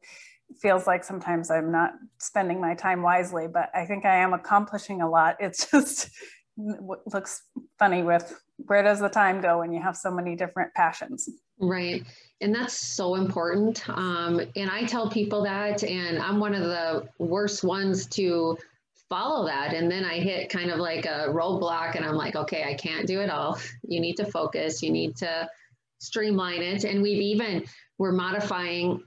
it 0.50 0.56
feels 0.60 0.86
like 0.86 1.02
sometimes 1.02 1.50
I'm 1.50 1.72
not 1.72 1.92
spending 2.18 2.60
my 2.60 2.74
time 2.74 3.02
wisely, 3.02 3.46
but 3.46 3.70
I 3.74 3.86
think 3.86 4.04
I 4.04 4.16
am 4.16 4.34
accomplishing 4.34 5.00
a 5.00 5.08
lot. 5.08 5.36
It's 5.40 5.70
just 5.70 6.10
looks 6.56 7.42
funny 7.78 8.02
with 8.02 8.40
where 8.66 8.82
does 8.82 9.00
the 9.00 9.08
time 9.08 9.40
go 9.40 9.58
when 9.58 9.72
you 9.72 9.82
have 9.82 9.96
so 9.96 10.10
many 10.10 10.36
different 10.36 10.72
passions? 10.74 11.28
Right. 11.58 12.04
And 12.40 12.54
that's 12.54 12.74
so 12.74 13.14
important. 13.14 13.88
Um, 13.88 14.40
and 14.56 14.70
i 14.70 14.84
tell 14.84 15.08
people 15.08 15.44
that 15.44 15.82
and 15.82 16.18
i'm 16.18 16.40
one 16.40 16.54
of 16.54 16.62
the 16.62 17.08
worst 17.18 17.64
ones 17.64 18.06
to 18.08 18.58
follow 19.08 19.46
that. 19.46 19.74
And 19.74 19.90
then 19.90 20.04
i 20.04 20.18
hit 20.18 20.50
kind 20.50 20.70
of 20.70 20.78
like 20.78 21.06
a 21.06 21.28
roadblock 21.28 21.96
and 21.96 22.04
i'm 22.04 22.16
like 22.16 22.36
okay 22.36 22.64
i 22.64 22.74
can't 22.74 23.06
do 23.06 23.20
it 23.20 23.30
all. 23.30 23.58
You 23.88 24.00
need 24.00 24.16
to 24.16 24.24
focus. 24.24 24.82
You 24.82 24.90
need 24.90 25.16
to 25.16 25.48
streamline 25.98 26.62
it. 26.62 26.84
And 26.84 27.02
we've 27.02 27.20
even 27.20 27.64
we're 27.98 28.12
modifying 28.12 29.02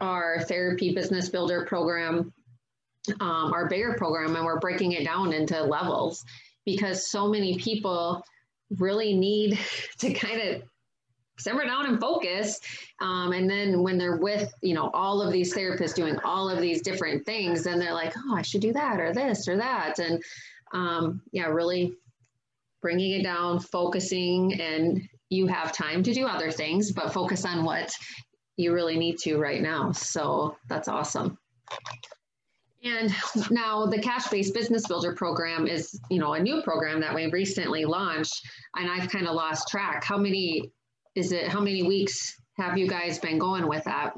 our 0.00 0.40
therapy 0.42 0.94
business 0.94 1.28
builder 1.28 1.64
program 1.64 2.32
um, 3.20 3.52
our 3.52 3.66
bigger 3.68 3.94
program 3.94 4.36
and 4.36 4.44
we're 4.44 4.60
breaking 4.60 4.92
it 4.92 5.04
down 5.04 5.32
into 5.32 5.62
levels 5.62 6.24
because 6.64 7.10
so 7.10 7.28
many 7.28 7.58
people 7.58 8.22
really 8.78 9.14
need 9.14 9.58
to 9.98 10.12
kind 10.12 10.40
of 10.40 10.62
simmer 11.38 11.64
down 11.64 11.86
and 11.86 12.00
focus. 12.00 12.60
Um, 13.00 13.32
and 13.32 13.48
then 13.48 13.82
when 13.82 13.98
they're 13.98 14.18
with, 14.18 14.52
you 14.62 14.74
know, 14.74 14.90
all 14.92 15.22
of 15.22 15.32
these 15.32 15.54
therapists 15.54 15.94
doing 15.94 16.18
all 16.24 16.50
of 16.50 16.60
these 16.60 16.82
different 16.82 17.24
things, 17.24 17.64
then 17.64 17.78
they're 17.78 17.94
like, 17.94 18.12
oh, 18.16 18.36
I 18.36 18.42
should 18.42 18.60
do 18.60 18.72
that 18.74 19.00
or 19.00 19.12
this 19.12 19.48
or 19.48 19.56
that. 19.56 19.98
And 19.98 20.22
um, 20.72 21.22
yeah, 21.32 21.46
really 21.46 21.94
bringing 22.82 23.12
it 23.12 23.22
down, 23.22 23.58
focusing, 23.58 24.60
and 24.60 25.02
you 25.28 25.46
have 25.46 25.72
time 25.72 26.02
to 26.02 26.12
do 26.12 26.26
other 26.26 26.50
things, 26.50 26.92
but 26.92 27.12
focus 27.12 27.44
on 27.44 27.64
what 27.64 27.90
you 28.56 28.72
really 28.72 28.98
need 28.98 29.16
to 29.18 29.38
right 29.38 29.62
now. 29.62 29.92
So 29.92 30.56
that's 30.68 30.88
awesome. 30.88 31.38
And 32.82 33.14
now 33.50 33.84
the 33.86 34.00
cash-based 34.00 34.54
business 34.54 34.86
builder 34.86 35.14
program 35.14 35.66
is, 35.66 36.00
you 36.08 36.18
know, 36.18 36.32
a 36.32 36.40
new 36.40 36.62
program 36.62 37.00
that 37.00 37.14
we 37.14 37.26
recently 37.26 37.84
launched, 37.84 38.40
and 38.76 38.90
I've 38.90 39.10
kind 39.10 39.26
of 39.26 39.34
lost 39.34 39.68
track. 39.68 40.02
How 40.02 40.16
many 40.16 40.72
is 41.14 41.32
it? 41.32 41.48
How 41.48 41.60
many 41.60 41.82
weeks 41.82 42.40
have 42.56 42.78
you 42.78 42.88
guys 42.88 43.18
been 43.18 43.38
going 43.38 43.68
with 43.68 43.84
that? 43.84 44.14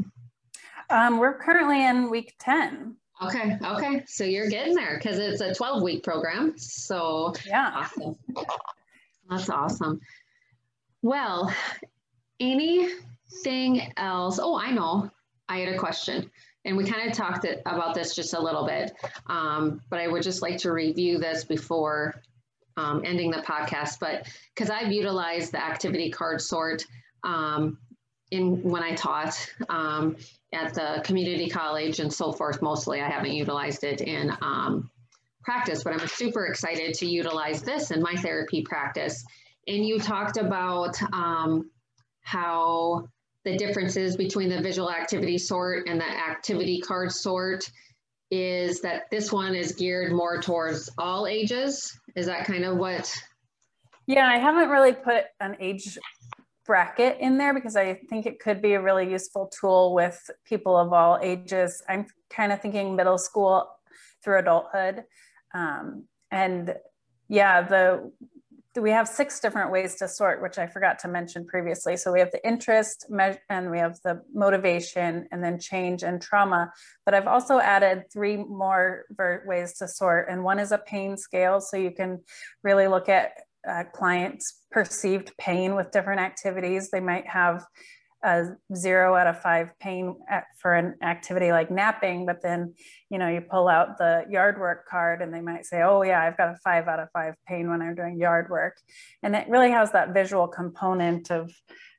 Um, 0.91 1.19
we're 1.19 1.37
currently 1.39 1.85
in 1.85 2.09
week 2.09 2.35
ten. 2.39 2.97
Okay, 3.21 3.57
okay, 3.65 4.03
so 4.07 4.25
you're 4.25 4.49
getting 4.49 4.75
there 4.75 4.97
because 4.97 5.19
it's 5.19 5.41
a 5.41 5.51
12-week 5.51 6.03
program. 6.03 6.55
So 6.57 7.33
yeah, 7.47 7.71
awesome. 7.75 8.17
That's 9.31 9.49
awesome. 9.49 10.01
Well, 11.03 11.55
anything 12.41 13.93
else? 13.97 14.41
Oh, 14.43 14.57
I 14.59 14.73
know. 14.73 15.11
I 15.49 15.59
had 15.59 15.75
a 15.75 15.79
question 15.79 16.31
and 16.65 16.77
we 16.77 16.85
kind 16.85 17.11
of 17.11 17.17
talked 17.17 17.47
about 17.67 17.95
this 17.95 18.15
just 18.15 18.35
a 18.35 18.41
little 18.41 18.67
bit, 18.67 18.93
um, 19.27 19.81
but 19.91 20.01
I 20.01 20.09
would 20.09 20.23
just 20.23 20.43
like 20.43 20.59
to 20.59 20.73
review 20.73 21.19
this 21.19 21.45
before 21.45 22.23
um, 22.77 23.03
ending 23.05 23.31
the 23.31 23.39
podcast. 23.39 23.99
But 23.99 24.29
because 24.55 24.71
I've 24.71 24.93
utilized 24.93 25.53
the 25.53 25.65
activity 25.65 26.11
card 26.11 26.41
sort 26.41 26.85
um, 27.25 27.79
in 28.31 28.63
when 28.63 28.83
I 28.83 28.95
taught 28.95 29.35
um, 29.69 30.17
at 30.53 30.75
the 30.75 31.03
community 31.05 31.49
college 31.49 32.01
and 32.01 32.13
so 32.13 32.33
forth, 32.33 32.63
mostly 32.63 33.01
I 33.01 33.09
haven't 33.09 33.33
utilized 33.33 33.85
it 33.85 34.01
in 34.01 34.31
um, 34.41 34.91
practice, 35.43 35.83
but 35.83 35.93
I'm 35.93 36.07
super 36.07 36.47
excited 36.47 36.95
to 36.95 37.07
utilize 37.07 37.63
this 37.63 37.91
in 37.91 38.01
my 38.01 38.15
therapy 38.15 38.63
practice. 38.63 39.25
And 39.67 39.85
you 39.85 39.99
talked 39.99 40.37
about 40.37 41.01
um, 41.13 41.71
how 42.23 43.09
the 43.45 43.57
differences 43.57 44.17
between 44.17 44.49
the 44.49 44.61
visual 44.61 44.91
activity 44.91 45.39
sort 45.39 45.89
and 45.89 46.01
the 46.01 46.09
activity 46.09 46.81
card 46.81 47.13
sort 47.13 47.69
is 48.31 48.81
that 48.81 49.11
this 49.11 49.33
one 49.33 49.55
is 49.55 49.73
geared 49.73 50.13
more 50.13 50.41
towards 50.41 50.91
all 50.97 51.27
ages. 51.27 51.99
Is 52.17 52.27
that 52.27 52.47
kind 52.47 52.65
of 52.65 52.79
what? 52.79 53.13
Yeah, 54.07 54.27
I 54.27 54.39
haven't 54.39 54.71
really 54.71 54.93
put 54.93 55.25
an 55.41 55.57
age 55.61 55.99
bracket 56.65 57.19
in 57.21 57.39
there 57.39 57.53
because 57.53 57.77
I 57.77 57.95
think 58.09 58.27
it 58.27 58.41
could 58.41 58.63
be 58.63 58.75
a 58.75 58.81
really 58.81 59.11
useful 59.11 59.51
tool 59.61 59.95
with 59.95 60.19
people 60.45 60.77
of 60.77 60.93
all 60.93 61.19
ages. 61.23 61.83
I'm 61.89 62.07
kind 62.31 62.53
of 62.53 62.63
thinking 62.63 62.97
middle 62.97 63.19
school 63.19 63.69
through 64.23 64.39
adulthood. 64.39 65.05
Um, 65.55 66.05
and 66.31 66.75
yeah, 67.29 67.63
the 67.63 68.13
we 68.81 68.91
have 68.91 69.07
six 69.07 69.39
different 69.41 69.71
ways 69.71 69.97
to 69.97 70.09
sort, 70.09 70.41
which 70.41 70.59
I 70.59 70.67
forgot 70.67 70.99
to 71.01 71.09
mention 71.09 71.47
previously. 71.47 71.97
So 71.97 72.13
we 72.13 72.21
have 72.21 72.31
the 72.31 72.47
interest 72.47 73.07
and 73.51 73.71
we 73.71 73.79
have 73.79 73.99
the 74.03 74.23
motivation 74.33 75.29
and 75.31 75.45
then 75.45 75.59
change 75.59 76.03
and 76.03 76.23
trauma. 76.23 76.73
But 77.05 77.15
I've 77.15 77.27
also 77.27 77.59
added 77.59 78.05
three 78.11 78.37
more 78.37 79.05
ways 79.47 79.75
to 79.75 79.89
sort. 79.89 80.29
And 80.31 80.43
one 80.43 80.59
is 80.59 80.73
a 80.73 80.79
pain 80.79 81.17
scale. 81.17 81.61
So 81.61 81.77
you 81.77 81.91
can 81.91 82.21
really 82.63 82.87
look 82.87 83.09
at 83.09 83.33
uh, 83.69 83.85
clients' 83.93 84.63
perceived 84.71 85.37
pain 85.39 85.75
with 85.75 85.91
different 85.91 86.21
activities. 86.21 86.91
They 86.91 87.01
might 87.01 87.27
have 87.29 87.65
a 88.25 88.57
zero 88.75 89.15
out 89.15 89.27
of 89.27 89.41
five 89.41 89.71
pain 89.81 90.17
at, 90.29 90.45
for 90.61 90.75
an 90.75 90.95
activity 91.03 91.51
like 91.51 91.71
napping, 91.71 92.25
but 92.25 92.43
then, 92.43 92.75
you 93.11 93.19
know, 93.19 93.29
you 93.29 93.41
pull 93.41 93.69
out 93.69 93.99
the 93.99 94.25
yard 94.31 94.59
work 94.61 94.87
card 94.89 95.23
and 95.23 95.35
they 95.35 95.41
might 95.41 95.67
say, 95.67 95.83
oh 95.83 96.03
yeah, 96.03 96.23
I've 96.23 96.37
got 96.37 96.49
a 96.49 96.57
five 96.63 96.89
out 96.89 97.01
of 97.01 97.09
five 97.13 97.35
pain 97.47 97.69
when 97.69 97.83
I'm 97.83 97.95
doing 97.95 98.19
yard 98.19 98.49
work. 98.49 98.77
And 99.23 99.35
it 99.35 99.49
really 99.49 99.71
has 99.71 99.93
that 99.93 100.15
visual 100.15 100.47
component 100.47 101.31
of 101.31 101.53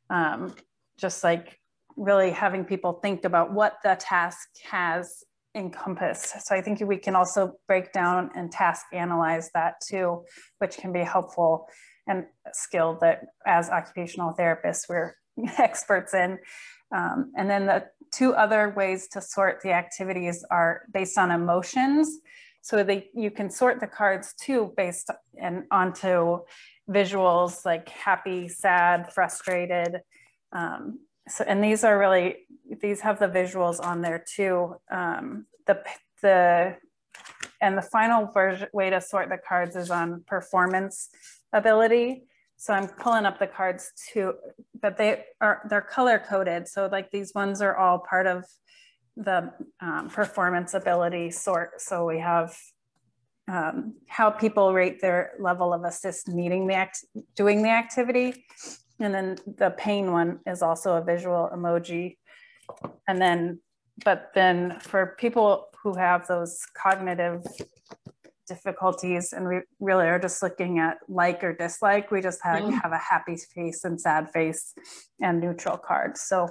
um, 0.09 0.55
just 0.97 1.23
like 1.23 1.59
really 1.97 2.31
having 2.31 2.65
people 2.65 2.93
think 2.93 3.25
about 3.25 3.53
what 3.53 3.77
the 3.83 3.95
task 3.99 4.47
has 4.69 5.23
encompassed. 5.55 6.45
So 6.47 6.55
I 6.55 6.61
think 6.61 6.79
we 6.81 6.97
can 6.97 7.15
also 7.15 7.53
break 7.67 7.91
down 7.91 8.31
and 8.35 8.51
task 8.51 8.85
analyze 8.93 9.49
that 9.53 9.75
too, 9.87 10.23
which 10.59 10.77
can 10.77 10.91
be 10.91 11.01
helpful 11.01 11.67
and 12.07 12.25
skill 12.51 12.97
that 13.01 13.21
as 13.45 13.69
occupational 13.69 14.33
therapists, 14.37 14.89
we're 14.89 15.15
experts 15.57 16.13
in. 16.13 16.39
Um, 16.93 17.31
and 17.37 17.49
then 17.49 17.65
the 17.65 17.85
two 18.11 18.33
other 18.33 18.73
ways 18.75 19.07
to 19.09 19.21
sort 19.21 19.61
the 19.63 19.71
activities 19.71 20.45
are 20.51 20.83
based 20.93 21.17
on 21.17 21.31
emotions. 21.31 22.19
So 22.61 22.83
they, 22.83 23.09
you 23.13 23.31
can 23.31 23.49
sort 23.49 23.79
the 23.79 23.87
cards 23.87 24.33
too 24.39 24.73
based 24.77 25.09
and 25.41 25.63
onto 25.71 26.39
visuals 26.89 27.65
like 27.65 27.89
happy, 27.89 28.47
sad, 28.47 29.11
frustrated. 29.11 30.01
Um, 30.51 30.99
so, 31.27 31.43
and 31.47 31.63
these 31.63 31.83
are 31.83 31.97
really, 31.97 32.47
these 32.81 33.01
have 33.01 33.19
the 33.19 33.27
visuals 33.27 33.83
on 33.83 34.01
there 34.01 34.23
too. 34.35 34.75
Um, 34.91 35.45
the, 35.65 35.81
the, 36.21 36.77
and 37.61 37.77
the 37.77 37.81
final 37.81 38.31
way 38.73 38.89
to 38.89 39.01
sort 39.01 39.29
the 39.29 39.37
cards 39.37 39.75
is 39.75 39.89
on 39.89 40.23
performance 40.27 41.09
ability. 41.53 42.23
So 42.57 42.73
I'm 42.73 42.87
pulling 42.87 43.25
up 43.25 43.39
the 43.39 43.47
cards 43.47 43.91
too, 44.11 44.35
but 44.83 44.97
they 44.97 45.23
are 45.41 45.65
they're 45.69 45.81
color 45.81 46.19
coded. 46.19 46.67
So 46.67 46.87
like 46.91 47.09
these 47.09 47.33
ones 47.33 47.61
are 47.61 47.75
all 47.75 47.99
part 47.99 48.27
of 48.27 48.43
the 49.15 49.51
um, 49.79 50.09
performance 50.09 50.73
ability 50.75 51.31
sort. 51.31 51.81
So 51.81 52.05
we 52.05 52.19
have 52.19 52.55
um, 53.47 53.95
how 54.07 54.29
people 54.29 54.73
rate 54.73 54.99
their 55.01 55.31
level 55.39 55.73
of 55.73 55.83
assist 55.85 56.27
meeting 56.27 56.67
the 56.67 56.75
act 56.75 57.05
doing 57.35 57.63
the 57.63 57.69
activity. 57.69 58.45
And 58.99 59.13
then 59.13 59.37
the 59.47 59.71
pain 59.71 60.11
one 60.11 60.39
is 60.45 60.61
also 60.61 60.95
a 60.95 61.03
visual 61.03 61.49
emoji. 61.53 62.17
And 63.07 63.21
then, 63.21 63.59
but 64.03 64.31
then 64.35 64.79
for 64.81 65.15
people 65.17 65.67
who 65.81 65.95
have 65.95 66.27
those 66.27 66.59
cognitive 66.75 67.41
difficulties 68.47 69.33
and 69.33 69.47
we 69.47 69.59
really 69.79 70.05
are 70.05 70.19
just 70.19 70.41
looking 70.41 70.79
at 70.79 70.97
like 71.07 71.43
or 71.43 71.53
dislike 71.53 72.11
we 72.11 72.21
just 72.21 72.39
have, 72.43 72.63
mm. 72.63 72.81
have 72.81 72.91
a 72.91 72.97
happy 72.97 73.35
face 73.35 73.83
and 73.83 73.99
sad 73.99 74.29
face 74.31 74.73
and 75.21 75.39
neutral 75.39 75.77
cards 75.77 76.21
so 76.21 76.47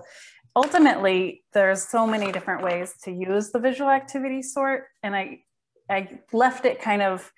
ultimately 0.56 1.42
there's 1.52 1.82
so 1.82 2.06
many 2.06 2.32
different 2.32 2.62
ways 2.62 2.94
to 3.02 3.10
use 3.10 3.50
the 3.50 3.58
visual 3.58 3.90
activity 3.90 4.42
sort 4.42 4.84
and 5.02 5.14
i 5.14 5.38
i 5.90 6.08
left 6.32 6.64
it 6.64 6.80
kind 6.80 7.02
of 7.02 7.30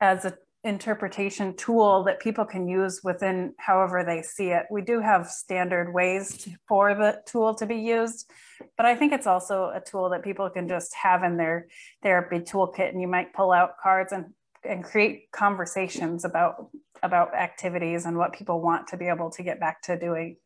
as 0.00 0.24
a 0.24 0.34
interpretation 0.64 1.56
tool 1.56 2.04
that 2.04 2.20
people 2.20 2.44
can 2.44 2.68
use 2.68 3.00
within 3.02 3.52
however 3.58 4.04
they 4.04 4.22
see 4.22 4.48
it. 4.48 4.64
We 4.70 4.82
do 4.82 5.00
have 5.00 5.28
standard 5.28 5.92
ways 5.92 6.48
for 6.68 6.94
the 6.94 7.20
tool 7.26 7.54
to 7.56 7.66
be 7.66 7.76
used, 7.76 8.30
but 8.76 8.86
I 8.86 8.94
think 8.94 9.12
it's 9.12 9.26
also 9.26 9.72
a 9.74 9.80
tool 9.80 10.10
that 10.10 10.22
people 10.22 10.48
can 10.50 10.68
just 10.68 10.94
have 10.94 11.24
in 11.24 11.36
their 11.36 11.66
therapy 12.02 12.38
toolkit 12.38 12.90
and 12.90 13.00
you 13.00 13.08
might 13.08 13.34
pull 13.34 13.50
out 13.50 13.78
cards 13.82 14.12
and, 14.12 14.26
and 14.62 14.84
create 14.84 15.32
conversations 15.32 16.24
about, 16.24 16.68
about 17.02 17.34
activities 17.34 18.06
and 18.06 18.16
what 18.16 18.32
people 18.32 18.60
want 18.60 18.86
to 18.88 18.96
be 18.96 19.08
able 19.08 19.30
to 19.30 19.42
get 19.42 19.58
back 19.58 19.82
to 19.82 19.98
doing. 19.98 20.36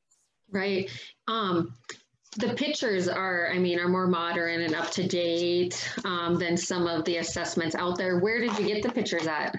Right. 0.51 0.91
Um, 1.29 1.75
the 2.39 2.55
pictures 2.55 3.09
are, 3.09 3.51
I 3.53 3.59
mean, 3.59 3.79
are 3.79 3.89
more 3.89 4.07
modern 4.07 4.63
and 4.63 4.75
up 4.75 4.91
to 4.93 5.07
date 5.07 5.89
um, 6.05 6.39
than 6.39 6.57
some 6.57 6.87
of 6.87 7.05
the 7.05 7.19
assessments 7.19 7.75
out 7.75 7.99
there. 7.99 8.19
Where 8.19 8.41
did 8.41 8.59
you 8.59 8.67
get 8.67 8.83
the 8.83 8.91
pictures 8.91 9.27
at? 9.27 9.57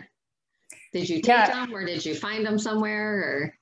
Did 0.93 1.09
you 1.09 1.17
take 1.17 1.27
yeah. 1.27 1.65
them 1.65 1.73
or 1.73 1.85
did 1.85 2.05
you 2.05 2.15
find 2.15 2.45
them 2.45 2.57
somewhere 2.57 3.13
or? 3.13 3.53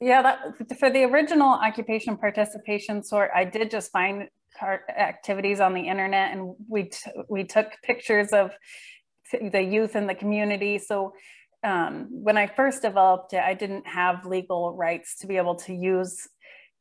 Yeah, 0.00 0.22
that, 0.22 0.78
for 0.78 0.90
the 0.90 1.04
original 1.04 1.48
occupation 1.48 2.16
participation 2.16 3.02
sort, 3.02 3.30
I 3.34 3.44
did 3.44 3.70
just 3.70 3.90
find 3.90 4.28
activities 4.62 5.60
on 5.60 5.74
the 5.74 5.88
internet 5.88 6.32
and 6.32 6.54
we, 6.68 6.90
we 7.28 7.44
took 7.44 7.72
pictures 7.82 8.28
of 8.32 8.52
the 9.32 9.62
youth 9.62 9.96
in 9.96 10.06
the 10.06 10.14
community. 10.14 10.78
So 10.78 11.12
um, 11.64 12.08
when 12.10 12.36
I 12.36 12.46
first 12.46 12.82
developed 12.82 13.32
it, 13.32 13.40
I 13.40 13.54
didn't 13.54 13.86
have 13.86 14.26
legal 14.26 14.76
rights 14.76 15.16
to 15.18 15.26
be 15.26 15.36
able 15.36 15.56
to 15.56 15.74
use 15.74 16.28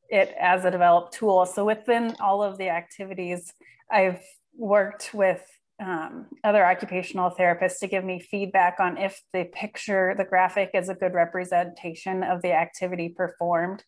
it 0.10 0.34
as 0.40 0.66
a 0.66 0.72
developed 0.72 1.14
tool. 1.14 1.46
So 1.46 1.66
within 1.66 2.16
all 2.20 2.44
of 2.44 2.58
the 2.58 2.70
activities, 2.70 3.54
I've 3.92 4.22
worked 4.58 5.12
with 5.14 5.42
um, 5.84 6.28
other 6.44 6.66
occupational 6.66 7.32
therapists 7.32 7.80
to 7.80 7.88
give 7.88 8.04
me 8.04 8.20
feedback 8.20 8.80
on 8.80 8.98
if 8.98 9.22
the 9.34 9.46
picture, 9.46 10.16
the 10.18 10.24
graphic 10.24 10.72
is 10.74 10.90
a 10.90 10.96
good 10.96 11.14
representation 11.14 12.24
of 12.24 12.42
the 12.42 12.54
activity 12.54 13.10
performed. 13.10 13.84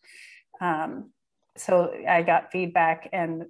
Um, 0.60 1.12
so 1.56 1.92
I 2.06 2.22
got 2.22 2.52
feedback 2.52 3.08
and 3.12 3.44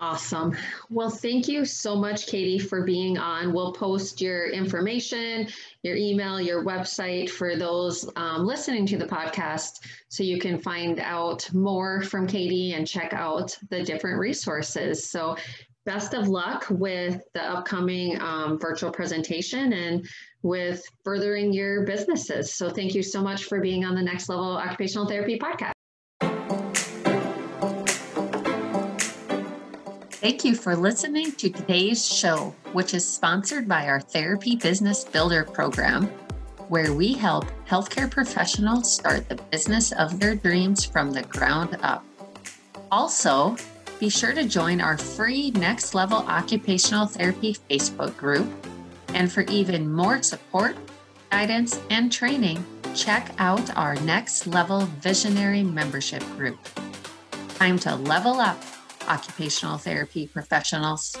Awesome. 0.00 0.56
Well, 0.90 1.10
thank 1.10 1.48
you 1.48 1.64
so 1.64 1.96
much, 1.96 2.28
Katie, 2.28 2.60
for 2.60 2.84
being 2.84 3.18
on. 3.18 3.52
We'll 3.52 3.72
post 3.72 4.20
your 4.20 4.48
information, 4.48 5.48
your 5.82 5.96
email, 5.96 6.40
your 6.40 6.64
website 6.64 7.28
for 7.28 7.56
those 7.56 8.08
um, 8.14 8.46
listening 8.46 8.86
to 8.86 8.96
the 8.96 9.06
podcast 9.06 9.80
so 10.08 10.22
you 10.22 10.38
can 10.38 10.60
find 10.60 11.00
out 11.00 11.52
more 11.52 12.02
from 12.02 12.28
Katie 12.28 12.74
and 12.74 12.86
check 12.86 13.12
out 13.12 13.58
the 13.70 13.82
different 13.82 14.20
resources. 14.20 15.10
So, 15.10 15.36
best 15.84 16.14
of 16.14 16.28
luck 16.28 16.66
with 16.70 17.20
the 17.34 17.42
upcoming 17.42 18.20
um, 18.20 18.60
virtual 18.60 18.92
presentation 18.92 19.72
and 19.72 20.08
with 20.42 20.82
furthering 21.04 21.52
your 21.52 21.84
businesses. 21.84 22.54
So, 22.54 22.70
thank 22.70 22.94
you 22.94 23.02
so 23.02 23.22
much 23.22 23.44
for 23.44 23.60
being 23.60 23.84
on 23.84 23.94
the 23.94 24.02
Next 24.02 24.28
Level 24.28 24.56
Occupational 24.56 25.06
Therapy 25.06 25.38
podcast. 25.38 25.72
Thank 30.20 30.44
you 30.44 30.56
for 30.56 30.74
listening 30.74 31.32
to 31.32 31.48
today's 31.48 32.04
show, 32.04 32.54
which 32.72 32.92
is 32.92 33.08
sponsored 33.08 33.68
by 33.68 33.86
our 33.86 34.00
Therapy 34.00 34.56
Business 34.56 35.04
Builder 35.04 35.44
program, 35.44 36.06
where 36.68 36.92
we 36.92 37.12
help 37.12 37.46
healthcare 37.68 38.10
professionals 38.10 38.92
start 38.92 39.28
the 39.28 39.36
business 39.50 39.92
of 39.92 40.18
their 40.18 40.34
dreams 40.34 40.84
from 40.84 41.12
the 41.12 41.22
ground 41.22 41.78
up. 41.82 42.04
Also, 42.90 43.56
be 44.00 44.08
sure 44.08 44.34
to 44.34 44.44
join 44.44 44.80
our 44.80 44.98
free 44.98 45.50
Next 45.52 45.94
Level 45.94 46.18
Occupational 46.18 47.06
Therapy 47.06 47.56
Facebook 47.70 48.16
group. 48.16 48.48
And 49.14 49.30
for 49.30 49.42
even 49.42 49.92
more 49.92 50.22
support, 50.22 50.76
guidance, 51.30 51.80
and 51.90 52.10
training, 52.12 52.64
check 52.94 53.32
out 53.38 53.76
our 53.76 53.94
Next 53.96 54.46
Level 54.46 54.80
Visionary 55.00 55.62
membership 55.62 56.22
group. 56.36 56.58
Time 57.56 57.78
to 57.80 57.94
level 57.94 58.40
up 58.40 58.62
occupational 59.08 59.78
therapy 59.78 60.26
professionals. 60.26 61.16